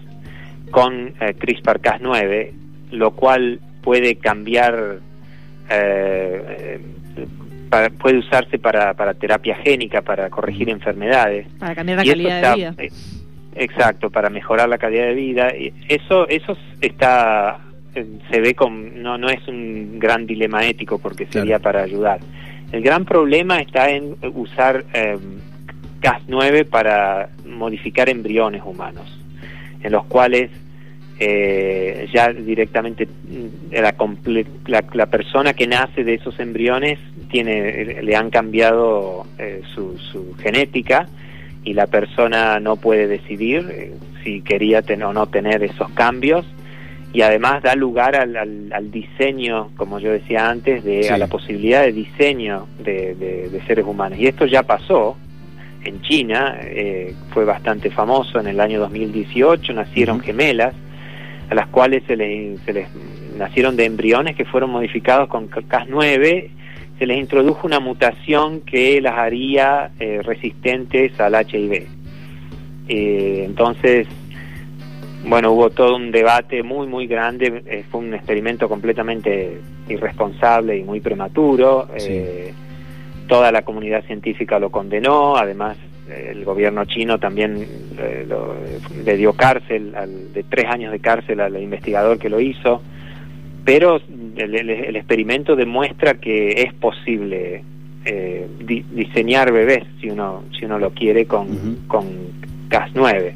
con 0.70 1.14
eh, 1.20 1.35
CRISPR-Cas9, 1.38 2.52
lo 2.92 3.11
cual 3.12 3.61
puede 3.83 4.16
cambiar 4.16 5.00
puede 8.00 8.18
usarse 8.18 8.59
para, 8.59 8.94
para 8.94 9.14
terapia 9.14 9.57
génica, 9.57 10.02
para 10.02 10.31
corregir 10.31 10.70
enfermedades. 10.70 11.46
Para 11.59 11.74
cambiar 11.74 11.98
la 11.98 12.04
calidad 12.04 12.42
de 12.42 12.57
vida. 12.57 12.74
Eh, 12.78 12.90
exacto, 13.57 14.11
para 14.11 14.31
mejorar 14.31 14.68
la 14.68 14.78
calidad 14.78 15.07
de 15.07 15.14
vida. 15.14 15.48
Eso, 15.88 16.28
eso 16.28 16.57
está, 16.81 17.59
eh, 17.94 18.07
se 18.31 18.40
ve 18.40 18.54
como, 18.54 18.78
no, 18.78 19.18
no 19.18 19.28
es 19.28 19.46
un 19.48 19.98
gran 19.98 20.26
dilema 20.26 20.64
ético 20.64 20.98
porque 20.98 21.26
sería 21.26 21.59
para 21.59 21.83
ayudar. 21.83 22.20
El 22.72 22.83
gran 22.83 23.04
problema 23.04 23.61
está 23.61 23.90
en 23.90 24.16
usar 24.35 24.85
eh, 24.92 25.18
Cas9 26.02 26.68
para 26.68 27.31
modificar 27.46 28.09
embriones 28.09 28.62
humanos, 28.64 29.17
en 29.83 29.93
los 29.93 30.05
cuales 30.07 30.51
eh, 31.21 32.09
ya 32.12 32.33
directamente 32.33 33.07
mm, 33.07 33.73
la, 33.73 34.85
la, 34.93 35.07
persona 35.07 35.53
que 35.53 35.67
nace 35.67 36.05
de 36.05 36.14
esos 36.14 36.38
embriones 36.38 36.99
tiene, 37.31 38.03
le 38.03 38.17
han 38.17 38.31
cambiado 38.31 39.27
eh, 39.38 39.62
su, 39.75 39.99
su, 39.99 40.35
genética 40.37 41.09
y 41.64 41.75
la 41.75 41.88
persona 41.88 42.61
no 42.61 42.77
puede 42.77 43.09
decidir 43.09 43.69
eh, 43.71 43.93
si 44.23 44.43
quería 44.43 44.81
o 45.05 45.12
no 45.12 45.27
tener 45.27 45.64
esos 45.64 45.91
cambios 45.91 46.47
y 47.12 47.23
además 47.23 47.62
da 47.62 47.75
lugar 47.75 48.14
al, 48.14 48.37
al, 48.37 48.91
diseño, 48.91 49.71
como 49.77 49.99
yo 49.99 50.12
decía 50.12 50.49
antes, 50.51 50.85
de, 50.85 51.09
a 51.09 51.17
la 51.17 51.27
posibilidad 51.27 51.83
de 51.83 51.93
diseño 51.93 52.67
de, 52.79 53.14
de, 53.14 53.61
seres 53.67 53.87
humanos. 53.87 54.19
Y 54.19 54.27
esto 54.27 54.45
ya 54.47 54.62
pasó 54.62 55.17
en 55.85 56.01
China, 56.03 56.59
eh, 56.62 57.14
fue 57.31 57.45
bastante 57.45 57.91
famoso 57.91 58.41
en 58.41 58.47
el 58.47 58.61
año 58.61 58.81
2018, 58.81 59.73
nacieron 59.73 60.21
gemelas 60.21 60.75
a 61.51 61.55
las 61.55 61.69
cuales 61.69 62.03
se 62.07 62.17
les, 62.17 62.61
se 62.61 62.73
les 62.73 62.88
nacieron 63.37 63.77
de 63.77 63.85
embriones 63.85 64.37
que 64.37 64.45
fueron 64.45 64.71
modificados 64.71 65.29
con 65.29 65.49
Cas9, 65.49 66.51
se 66.99 67.07
les 67.07 67.19
introdujo 67.19 67.67
una 67.67 67.81
mutación 67.81 68.61
que 68.62 69.01
las 69.01 69.17
haría 69.17 69.91
eh, 70.01 70.21
resistentes 70.23 71.19
al 71.21 71.35
HIV. 71.35 71.87
Eh, 72.88 73.43
entonces, 73.45 74.09
bueno, 75.25 75.53
hubo 75.53 75.71
todo 75.71 75.97
un 75.97 76.11
debate 76.11 76.62
muy, 76.62 76.87
muy 76.87 77.07
grande, 77.07 77.62
eh, 77.67 77.85
fue 77.91 78.01
un 78.01 78.14
experimento 78.14 78.69
completamente 78.69 79.61
irresponsable 79.88 80.77
y 80.77 80.83
muy 80.83 81.01
prematuro. 81.01 81.88
Toda 83.29 83.53
la 83.53 83.62
comunidad 83.62 84.05
científica 84.05 84.59
lo 84.59 84.71
condenó, 84.71 85.37
además 85.37 85.77
el 86.09 86.45
gobierno 86.45 86.85
chino 86.87 87.19
también 87.19 87.67
eh, 87.99 88.27
le 89.05 89.17
dio 89.17 89.33
cárcel, 89.35 89.95
de 90.33 90.43
tres 90.43 90.67
años 90.67 90.93
de 90.93 91.01
cárcel 91.01 91.41
al 91.41 91.61
investigador 91.62 92.19
que 92.19 92.29
lo 92.29 92.41
hizo, 92.41 92.83
pero 93.64 94.01
el, 94.37 94.97
experimento 94.97 95.55
demuestra 95.55 96.14
que 96.14 96.62
es 96.62 96.73
posible 96.75 97.62
eh, 98.05 98.47
diseñar 98.91 99.53
bebés 99.53 99.85
si 100.01 100.09
uno 100.09 100.45
si 100.59 100.64
uno 100.64 100.79
lo 100.79 100.91
quiere 100.91 101.27
con, 101.27 101.81
con 101.87 102.07
Cas9. 102.71 103.33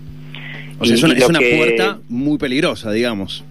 O 0.78 0.84
sea, 0.84 0.94
es 0.94 1.28
una, 1.28 1.38
puerta 1.38 1.98
muy 2.08 2.38
peligrosa, 2.38 2.90
digamos. 2.90 3.44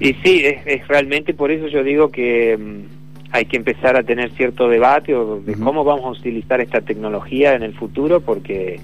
Y 0.00 0.14
sí, 0.24 0.42
es, 0.44 0.66
es 0.66 0.86
realmente 0.86 1.34
por 1.34 1.50
eso 1.50 1.68
yo 1.68 1.82
digo 1.82 2.10
que 2.10 2.56
mm, 2.56 2.97
hay 3.30 3.44
que 3.44 3.56
empezar 3.56 3.96
a 3.96 4.02
tener 4.02 4.30
cierto 4.32 4.68
debate 4.68 5.12
de 5.12 5.54
cómo 5.54 5.84
vamos 5.84 6.04
a 6.04 6.20
utilizar 6.20 6.60
esta 6.60 6.80
tecnología 6.80 7.54
en 7.54 7.62
el 7.62 7.74
futuro 7.74 8.20
porque 8.20 8.80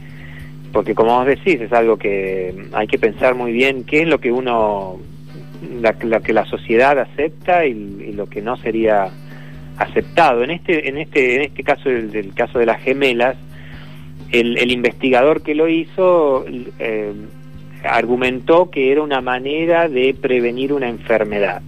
porque 0.72 0.94
como 0.94 1.16
vos 1.16 1.26
decís 1.26 1.60
es 1.60 1.72
algo 1.72 1.96
que 1.96 2.54
hay 2.72 2.86
que 2.86 2.98
pensar 2.98 3.34
muy 3.34 3.52
bien 3.52 3.84
qué 3.84 4.02
es 4.02 4.08
lo 4.08 4.18
que 4.18 4.32
uno 4.32 4.98
la, 5.80 5.94
que 5.94 6.32
la 6.32 6.44
sociedad 6.44 6.98
acepta 6.98 7.64
y, 7.64 8.12
lo 8.12 8.26
que 8.26 8.42
no 8.42 8.56
sería 8.56 9.08
aceptado. 9.78 10.44
En 10.44 10.50
este 10.50 10.88
en 10.88 10.98
este 10.98 11.36
en 11.36 11.42
este 11.42 11.62
caso 11.62 11.88
del, 11.88 12.34
caso 12.34 12.58
de 12.58 12.66
las 12.66 12.82
gemelas 12.82 13.36
el, 14.30 14.58
el 14.58 14.70
investigador 14.70 15.42
que 15.42 15.54
lo 15.54 15.68
hizo 15.68 16.44
eh, 16.78 17.12
argumentó 17.82 18.70
que 18.70 18.92
era 18.92 19.02
una 19.02 19.20
manera 19.20 19.88
de 19.88 20.14
prevenir 20.20 20.72
una 20.72 20.88
enfermedad 20.88 21.62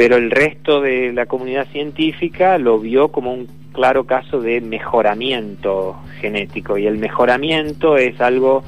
pero 0.00 0.16
el 0.16 0.30
resto 0.30 0.80
de 0.80 1.12
la 1.12 1.26
comunidad 1.26 1.66
científica 1.72 2.56
lo 2.56 2.78
vio 2.78 3.08
como 3.08 3.34
un 3.34 3.46
claro 3.74 4.04
caso 4.04 4.40
de 4.40 4.62
mejoramiento 4.62 5.94
genético 6.22 6.78
y 6.78 6.86
el 6.86 6.96
mejoramiento 6.96 7.98
es 7.98 8.18
algo, 8.18 8.64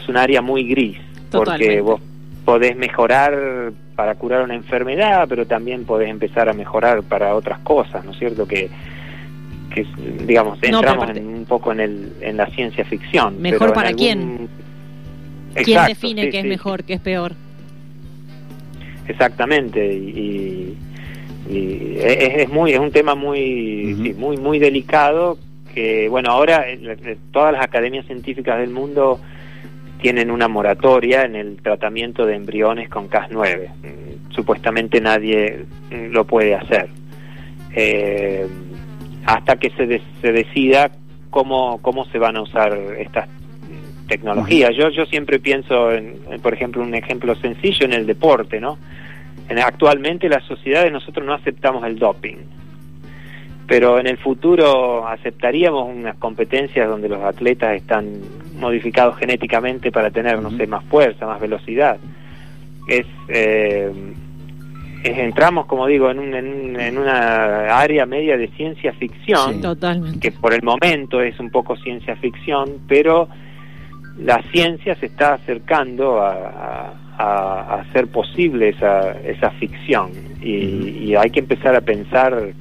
es 0.00 0.08
un 0.08 0.16
área 0.16 0.42
muy 0.42 0.62
gris, 0.68 0.96
porque 1.32 1.80
vos 1.80 2.00
podés 2.44 2.76
mejorar 2.76 3.72
para 3.96 4.14
curar 4.14 4.44
una 4.44 4.54
enfermedad, 4.54 5.26
pero 5.28 5.44
también 5.44 5.84
podés 5.84 6.08
empezar 6.08 6.48
a 6.48 6.52
mejorar 6.52 7.02
para 7.02 7.34
otras 7.34 7.58
cosas, 7.64 8.04
¿no 8.04 8.12
es 8.12 8.18
cierto? 8.20 8.46
Que, 8.46 8.70
que 9.74 9.84
digamos, 10.24 10.56
entramos 10.62 11.10
un 11.18 11.46
poco 11.48 11.72
en, 11.72 11.80
el, 11.80 12.12
en 12.20 12.36
la 12.36 12.46
ciencia 12.50 12.84
ficción. 12.84 13.42
¿Mejor 13.42 13.72
para 13.72 13.92
quién? 13.92 14.48
¿Quién 15.52 15.84
define 15.88 16.30
qué 16.30 16.38
es 16.38 16.44
mejor, 16.44 16.84
qué 16.84 16.92
es 16.94 17.00
peor? 17.00 17.34
Exactamente, 19.08 19.94
y, 19.94 20.76
es, 21.48 22.48
muy 22.48 22.72
es 22.72 22.80
un 22.80 22.90
tema 22.90 23.14
muy 23.14 24.14
muy 24.18 24.36
muy 24.36 24.58
delicado 24.58 25.38
que 25.72 26.08
bueno 26.08 26.30
ahora 26.32 26.66
todas 27.30 27.52
las 27.52 27.62
academias 27.62 28.04
científicas 28.06 28.58
del 28.58 28.70
mundo 28.70 29.20
tienen 30.00 30.30
una 30.30 30.48
moratoria 30.48 31.22
en 31.22 31.36
el 31.36 31.56
tratamiento 31.62 32.26
de 32.26 32.34
embriones 32.34 32.88
con 32.88 33.08
Cas9. 33.08 33.68
Mm, 33.68 34.32
supuestamente 34.32 35.00
nadie 35.00 35.64
mm, 35.90 36.12
lo 36.12 36.24
puede 36.24 36.54
hacer. 36.54 36.88
Eh, 37.74 38.46
hasta 39.24 39.56
que 39.56 39.70
se, 39.70 40.00
se 40.20 40.32
decida 40.32 40.90
cómo, 41.30 41.78
cómo 41.82 42.04
se 42.06 42.18
van 42.18 42.36
a 42.36 42.42
usar 42.42 42.72
estas 42.98 43.28
tecnología. 44.06 44.70
Yo, 44.70 44.88
yo 44.90 45.06
siempre 45.06 45.38
pienso, 45.38 45.92
en, 45.92 46.18
por 46.42 46.54
ejemplo, 46.54 46.82
un 46.82 46.94
ejemplo 46.94 47.34
sencillo 47.36 47.86
en 47.86 47.92
el 47.92 48.06
deporte, 48.06 48.60
¿no? 48.60 48.78
En, 49.48 49.58
actualmente 49.58 50.28
las 50.28 50.44
sociedades 50.44 50.92
nosotros 50.92 51.26
no 51.26 51.34
aceptamos 51.34 51.84
el 51.84 51.98
doping, 51.98 52.36
pero 53.66 53.98
en 53.98 54.06
el 54.06 54.18
futuro 54.18 55.06
aceptaríamos 55.06 55.88
unas 55.88 56.16
competencias 56.16 56.88
donde 56.88 57.08
los 57.08 57.22
atletas 57.22 57.76
están 57.76 58.20
modificados 58.58 59.16
genéticamente 59.16 59.90
para 59.90 60.10
tener, 60.10 60.40
no 60.40 60.50
sé, 60.56 60.66
más 60.66 60.84
fuerza, 60.84 61.26
más 61.26 61.40
velocidad. 61.40 61.98
Es, 62.88 63.06
eh, 63.28 63.90
entramos, 65.02 65.66
como 65.66 65.86
digo, 65.86 66.10
en, 66.10 66.34
en, 66.34 66.80
en, 66.80 66.98
una 66.98 67.76
área 67.78 68.06
media 68.06 68.36
de 68.36 68.48
ciencia 68.48 68.92
ficción, 68.92 69.60
que 70.20 70.30
por 70.32 70.54
el 70.54 70.62
momento 70.62 71.20
es 71.20 71.38
un 71.40 71.50
poco 71.50 71.76
ciencia 71.76 72.16
ficción, 72.16 72.78
pero 72.88 73.28
la 74.18 74.42
ciencia 74.52 74.94
se 74.96 75.06
está 75.06 75.34
acercando 75.34 76.20
a, 76.20 77.02
hacer 77.18 78.08
posible 78.08 78.68
esa, 78.68 79.12
esa 79.22 79.50
ficción 79.52 80.10
y, 80.42 81.14
hay 81.14 81.30
que 81.30 81.40
empezar 81.40 81.74
a 81.74 81.80
pensar 81.80 82.52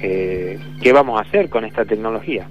eh, 0.00 0.58
qué 0.82 0.92
vamos 0.92 1.20
a 1.20 1.22
hacer 1.22 1.48
con 1.48 1.64
esta 1.64 1.84
tecnología. 1.84 2.48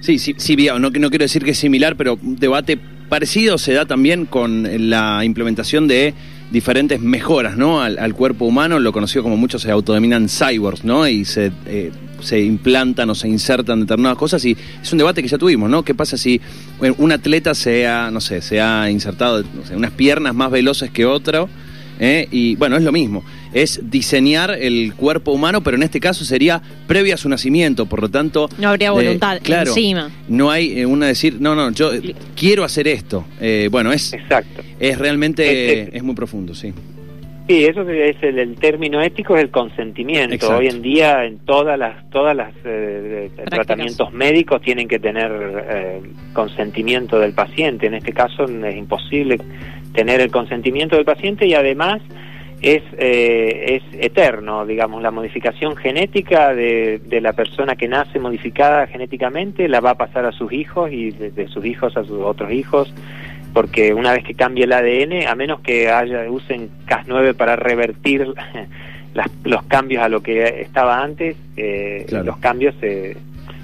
Sí, 0.00 0.18
sí, 0.18 0.34
sí, 0.36 0.56
no, 0.56 0.80
no 0.80 0.90
quiero 0.90 1.22
decir 1.22 1.44
que 1.44 1.52
es 1.52 1.58
similar, 1.58 1.94
pero 1.94 2.18
un 2.20 2.34
debate 2.34 2.76
parecido 3.08 3.56
se 3.56 3.72
da 3.72 3.86
también 3.86 4.26
con 4.26 4.90
la 4.90 5.24
implementación 5.24 5.86
de 5.86 6.12
diferentes 6.52 7.00
mejoras 7.00 7.56
¿no? 7.56 7.80
al, 7.80 8.14
cuerpo 8.14 8.44
humano, 8.44 8.78
lo 8.78 8.92
conocido 8.92 9.22
como 9.22 9.36
muchos 9.36 9.62
se 9.62 9.70
autodeminan 9.70 10.28
cyborgs, 10.28 10.84
¿no? 10.84 11.08
Y 11.08 11.24
se, 11.24 11.50
eh, 11.66 11.90
se 12.20 12.40
implantan 12.40 13.08
o 13.10 13.14
se 13.14 13.26
insertan 13.26 13.80
determinadas 13.80 14.18
cosas 14.18 14.44
y 14.44 14.56
es 14.82 14.92
un 14.92 14.98
debate 14.98 15.22
que 15.22 15.28
ya 15.28 15.38
tuvimos, 15.38 15.70
¿no? 15.70 15.82
¿Qué 15.82 15.94
pasa 15.94 16.16
si 16.16 16.40
un 16.98 17.10
atleta 17.10 17.54
se 17.54 17.86
ha, 17.86 18.10
no 18.10 18.20
sé, 18.20 18.42
se 18.42 18.60
ha 18.60 18.90
insertado 18.90 19.42
unas 19.74 19.90
piernas 19.92 20.34
más 20.34 20.50
veloces 20.50 20.90
que 20.90 21.06
otro? 21.06 21.48
¿Eh? 22.02 22.28
Y 22.30 22.56
bueno, 22.56 22.76
es 22.76 22.82
lo 22.82 22.92
mismo, 22.92 23.24
es 23.54 23.80
diseñar 23.90 24.50
el 24.50 24.92
cuerpo 24.94 25.32
humano, 25.32 25.62
pero 25.62 25.76
en 25.76 25.84
este 25.84 26.00
caso 26.00 26.24
sería 26.24 26.60
previo 26.86 27.14
a 27.14 27.16
su 27.16 27.28
nacimiento, 27.28 27.86
por 27.86 28.02
lo 28.02 28.10
tanto... 28.10 28.48
No 28.58 28.70
habría 28.70 28.90
voluntad 28.90 29.38
claro, 29.42 29.70
encima. 29.70 30.10
No 30.28 30.50
hay 30.50 30.80
eh, 30.80 30.86
una 30.86 31.06
decir, 31.06 31.40
no, 31.40 31.54
no, 31.54 31.70
yo 31.70 31.90
quiero 32.36 32.64
hacer 32.64 32.88
esto. 32.88 33.24
Eh, 33.40 33.68
bueno, 33.70 33.92
es... 33.92 34.12
Exacto. 34.12 34.62
Es 34.80 34.98
realmente, 34.98 35.96
es, 35.96 36.02
muy 36.02 36.16
profundo, 36.16 36.54
sí. 36.54 36.72
Sí, 37.48 37.64
eso 37.64 37.88
es 37.88 38.16
el, 38.22 38.56
término 38.56 39.00
ético 39.00 39.36
es 39.36 39.42
el 39.42 39.50
consentimiento. 39.50 40.56
Hoy 40.56 40.66
en 40.66 40.82
día 40.82 41.24
en 41.24 41.38
todas 41.38 41.78
las 41.78 42.08
todas 42.10 42.36
las 42.36 42.52
tratamientos 43.50 44.12
médicos 44.12 44.62
tienen 44.62 44.88
que 44.88 44.98
tener 44.98 46.02
consentimiento 46.32 47.18
del 47.18 47.32
paciente. 47.32 47.86
En 47.86 47.94
este 47.94 48.12
caso 48.12 48.44
es 48.44 48.76
imposible 48.76 49.38
tener 49.94 50.20
el 50.20 50.30
consentimiento 50.30 50.96
del 50.96 51.04
paciente 51.04 51.46
y 51.46 51.54
además 51.54 52.00
es, 52.62 52.82
eh, 52.96 53.82
es 53.92 54.04
eterno, 54.04 54.64
digamos, 54.64 55.02
la 55.02 55.10
modificación 55.10 55.74
genética 55.76 56.54
de, 56.54 57.00
de, 57.04 57.20
la 57.20 57.32
persona 57.32 57.74
que 57.74 57.88
nace 57.88 58.20
modificada 58.20 58.86
genéticamente 58.86 59.68
la 59.68 59.80
va 59.80 59.90
a 59.90 59.94
pasar 59.96 60.24
a 60.26 60.32
sus 60.32 60.52
hijos 60.52 60.92
y 60.92 61.10
de, 61.10 61.48
sus 61.48 61.64
hijos 61.64 61.96
a 61.96 62.04
sus 62.04 62.20
otros 62.20 62.52
hijos, 62.52 62.94
porque 63.52 63.92
una 63.94 64.12
vez 64.12 64.22
que 64.24 64.34
cambie 64.34 64.64
el 64.64 64.72
ADN, 64.72 65.26
a 65.26 65.34
menos 65.34 65.60
que 65.60 65.90
haya 65.90 66.30
usen 66.30 66.70
Cas9 66.86 67.34
para 67.34 67.56
revertir 67.56 68.32
las- 69.14 69.30
los 69.44 69.62
cambios 69.64 70.02
a 70.04 70.08
lo 70.08 70.22
que 70.22 70.60
estaba 70.62 71.02
antes, 71.02 71.36
eh, 71.56 72.06
Claro. 72.08 72.26
los 72.26 72.36
cambios 72.38 72.74
se, 72.80 73.16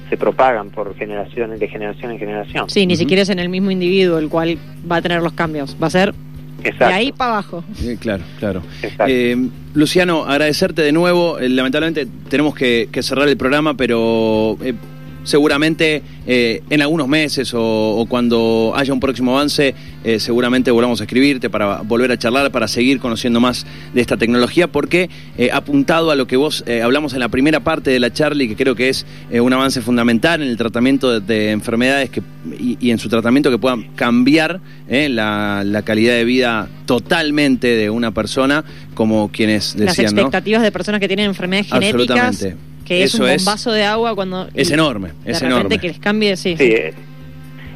se 0.08 0.16
propagan 0.16 0.70
por 0.70 0.94
generaciones, 0.96 1.60
de 1.60 1.68
generación 1.68 2.12
en 2.12 2.18
generación. 2.18 2.70
Sí, 2.70 2.86
ni 2.86 2.96
siquiera 2.96 3.22
es 3.22 3.28
en 3.28 3.38
el 3.38 3.48
mismo 3.48 3.70
individuo 3.70 4.18
el 4.18 4.28
cual 4.28 4.58
va 4.90 4.96
a 4.96 5.02
tener 5.02 5.22
los 5.22 5.32
cambios. 5.32 5.76
Va 5.82 5.88
a 5.88 5.90
ser 5.90 6.14
Exacto. 6.64 6.86
de 6.86 6.92
ahí 6.92 7.12
para 7.12 7.32
abajo. 7.32 7.64
Eh, 7.82 7.96
claro, 8.00 8.24
claro. 8.38 8.62
Eh, 9.06 9.36
Luciano, 9.74 10.24
agradecerte 10.24 10.82
de 10.82 10.92
nuevo. 10.92 11.38
Eh, 11.38 11.48
lamentablemente 11.48 12.06
tenemos 12.28 12.54
que, 12.54 12.88
que 12.90 13.02
cerrar 13.02 13.28
el 13.28 13.36
programa, 13.36 13.74
pero 13.74 14.56
eh, 14.62 14.74
seguramente 15.28 16.02
eh, 16.26 16.62
en 16.70 16.80
algunos 16.80 17.06
meses 17.06 17.52
o, 17.52 17.60
o 17.62 18.06
cuando 18.06 18.72
haya 18.74 18.92
un 18.92 19.00
próximo 19.00 19.36
avance, 19.36 19.74
eh, 20.04 20.18
seguramente 20.18 20.70
volvamos 20.70 21.00
a 21.00 21.04
escribirte 21.04 21.50
para 21.50 21.82
volver 21.82 22.10
a 22.12 22.18
charlar, 22.18 22.50
para 22.50 22.66
seguir 22.66 22.98
conociendo 22.98 23.38
más 23.38 23.66
de 23.92 24.00
esta 24.00 24.16
tecnología, 24.16 24.68
porque 24.68 25.10
eh, 25.36 25.50
apuntado 25.52 26.10
a 26.10 26.16
lo 26.16 26.26
que 26.26 26.36
vos 26.36 26.64
eh, 26.66 26.80
hablamos 26.80 27.12
en 27.12 27.20
la 27.20 27.28
primera 27.28 27.60
parte 27.60 27.90
de 27.90 28.00
la 28.00 28.10
charla 28.10 28.42
y 28.44 28.48
que 28.48 28.56
creo 28.56 28.74
que 28.74 28.88
es 28.88 29.04
eh, 29.30 29.40
un 29.40 29.52
avance 29.52 29.82
fundamental 29.82 30.42
en 30.42 30.48
el 30.48 30.56
tratamiento 30.56 31.20
de, 31.20 31.20
de 31.20 31.50
enfermedades 31.50 32.08
que, 32.08 32.22
y, 32.58 32.78
y 32.80 32.90
en 32.90 32.98
su 32.98 33.10
tratamiento 33.10 33.50
que 33.50 33.58
puedan 33.58 33.82
cambiar 33.94 34.60
la, 34.88 35.62
la 35.66 35.82
calidad 35.82 36.14
de 36.14 36.24
vida 36.24 36.68
totalmente 36.86 37.68
de 37.76 37.90
una 37.90 38.12
persona, 38.12 38.64
como 38.94 39.30
quienes 39.30 39.76
Las 39.76 39.96
decían, 39.96 40.14
¿no? 40.14 40.22
expectativas 40.22 40.62
de 40.62 40.72
personas 40.72 41.00
que 41.00 41.08
tienen 41.08 41.26
enfermedades 41.26 41.70
genéticas, 41.70 42.18
Absolutamente. 42.18 42.67
Que 42.88 43.02
es 43.04 43.14
un 43.14 43.28
es- 43.28 43.44
bombazo 43.44 43.70
de 43.72 43.84
agua 43.84 44.14
cuando... 44.14 44.48
Es 44.54 44.70
y 44.70 44.74
enorme, 44.74 45.10
de 45.24 45.32
es 45.32 45.42
enorme. 45.42 45.78
que 45.78 45.88
les 45.88 45.98
cambie, 45.98 46.36
sí. 46.36 46.56
Sí, 46.56 46.64
eh, 46.64 46.94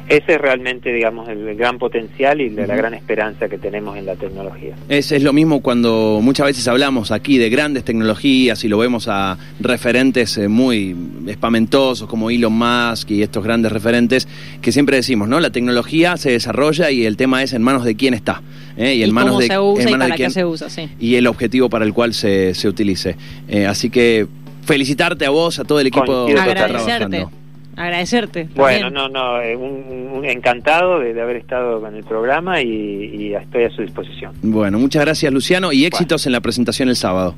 ese 0.09 0.33
es 0.33 0.41
realmente, 0.41 0.91
digamos, 0.91 1.29
el 1.29 1.55
gran 1.55 1.79
potencial 1.79 2.41
y 2.41 2.49
la, 2.49 2.65
gran 2.75 2.93
esperanza 2.93 3.47
que 3.47 3.57
tenemos 3.57 3.97
en 3.97 4.05
la 4.05 4.15
tecnología. 4.15 4.75
Es, 4.89 5.13
es 5.13 5.23
lo 5.23 5.31
mismo 5.31 5.61
cuando 5.61 6.19
muchas 6.21 6.45
veces 6.47 6.67
hablamos 6.67 7.11
aquí 7.11 7.37
de 7.37 7.49
grandes 7.49 7.85
tecnologías 7.85 8.61
y 8.65 8.67
lo 8.67 8.77
vemos 8.77 9.07
a 9.07 9.37
referentes 9.61 10.37
eh, 10.37 10.49
muy 10.49 10.93
espamentosos 11.27 12.09
como 12.09 12.29
Elon 12.29 12.51
Musk 12.53 13.11
y 13.11 13.21
estos 13.23 13.43
grandes 13.45 13.71
referentes 13.71 14.27
que 14.61 14.73
siempre 14.73 14.97
decimos, 14.97 15.29
¿no? 15.29 15.39
La 15.39 15.51
tecnología 15.51 16.17
se 16.17 16.31
desarrolla 16.31 16.91
y 16.91 17.05
el 17.05 17.15
tema 17.15 17.41
es 17.41 17.53
en 17.53 17.61
manos 17.61 17.85
de 17.85 17.95
quién 17.95 18.13
está. 18.13 18.41
¿eh? 18.75 18.95
Y, 18.95 19.03
en 19.03 19.13
manos 19.13 19.29
cómo 19.31 19.39
de, 19.39 19.47
se 19.47 19.59
usa 19.59 19.83
en 19.83 19.87
y 19.89 19.91
manos 19.91 20.05
de 20.05 20.09
para 20.09 20.15
qué 20.17 20.23
quién- 20.23 20.31
se 20.31 20.45
usa, 20.45 20.69
sí. 20.69 20.89
y 20.99 21.15
el 21.15 21.27
objetivo 21.27 21.69
para 21.69 21.85
el 21.85 21.93
cual 21.93 22.13
se, 22.13 22.53
se 22.55 22.67
utilice. 22.67 23.15
Eh, 23.47 23.65
así 23.65 23.89
que 23.89 24.27
felicitarte 24.65 25.25
a 25.25 25.29
vos, 25.29 25.59
a 25.59 25.63
todo 25.63 25.79
el 25.79 25.87
equipo 25.87 26.25
que 26.25 26.33
está 26.33 26.43
Agradecerte. 26.43 26.83
trabajando. 27.09 27.31
Agradecerte. 27.75 28.49
Bueno, 28.55 28.89
no, 28.91 29.09
no, 29.09 29.41
eh, 29.41 29.55
un, 29.55 30.09
un 30.13 30.25
encantado 30.25 30.99
de, 30.99 31.13
de 31.13 31.21
haber 31.21 31.37
estado 31.37 31.81
con 31.81 31.95
el 31.95 32.03
programa 32.03 32.61
y, 32.61 32.67
y 32.69 33.33
estoy 33.33 33.63
a 33.63 33.69
su 33.71 33.81
disposición. 33.81 34.33
Bueno, 34.43 34.77
muchas 34.77 35.03
gracias 35.03 35.33
Luciano 35.33 35.71
y 35.73 35.85
éxitos 35.85 36.25
en 36.27 36.33
la 36.33 36.41
presentación 36.41 36.89
el 36.89 36.95
sábado. 36.95 37.33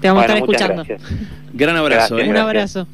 Te 0.00 0.08
vamos 0.08 0.24
Bueno, 0.26 0.34
a 0.34 0.38
estar 0.38 0.38
escuchando. 0.38 0.84
gracias. 0.84 1.18
Gran 1.52 1.76
abrazo. 1.76 2.16
Gracias. 2.16 2.26
¿eh? 2.26 2.30
Un 2.30 2.36
abrazo. 2.36 2.86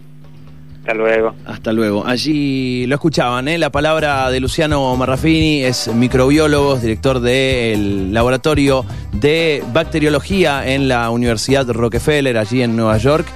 Hasta 0.80 0.94
luego. 0.94 1.34
Hasta 1.44 1.72
luego. 1.72 2.06
Allí 2.06 2.86
lo 2.86 2.94
escuchaban, 2.94 3.48
¿eh? 3.48 3.58
La 3.58 3.70
palabra 3.70 4.30
de 4.30 4.40
Luciano 4.40 4.96
Marrafini 4.96 5.62
es 5.62 5.92
microbiólogo, 5.92 6.76
director 6.76 7.20
del 7.20 8.14
laboratorio 8.14 8.86
de 9.12 9.62
bacteriología 9.74 10.66
en 10.72 10.88
la 10.88 11.10
Universidad 11.10 11.68
Rockefeller, 11.68 12.38
allí 12.38 12.62
en 12.62 12.76
Nueva 12.76 12.96
York. 12.96 13.26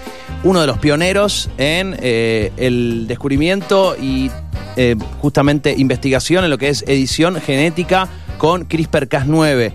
Uno 0.43 0.63
de 0.63 0.67
los 0.67 0.79
pioneros 0.79 1.51
en 1.59 1.97
eh, 2.01 2.51
el 2.57 3.07
descubrimiento 3.07 3.95
y 4.01 4.31
eh, 4.77 4.97
justamente 5.21 5.75
investigación 5.77 6.45
en 6.45 6.51
lo 6.51 6.59
que 6.59 6.69
es 6.69 6.83
edición 6.89 7.41
genética 7.41 8.09
con 8.39 8.67
CRISPR-Cas9. 8.69 9.73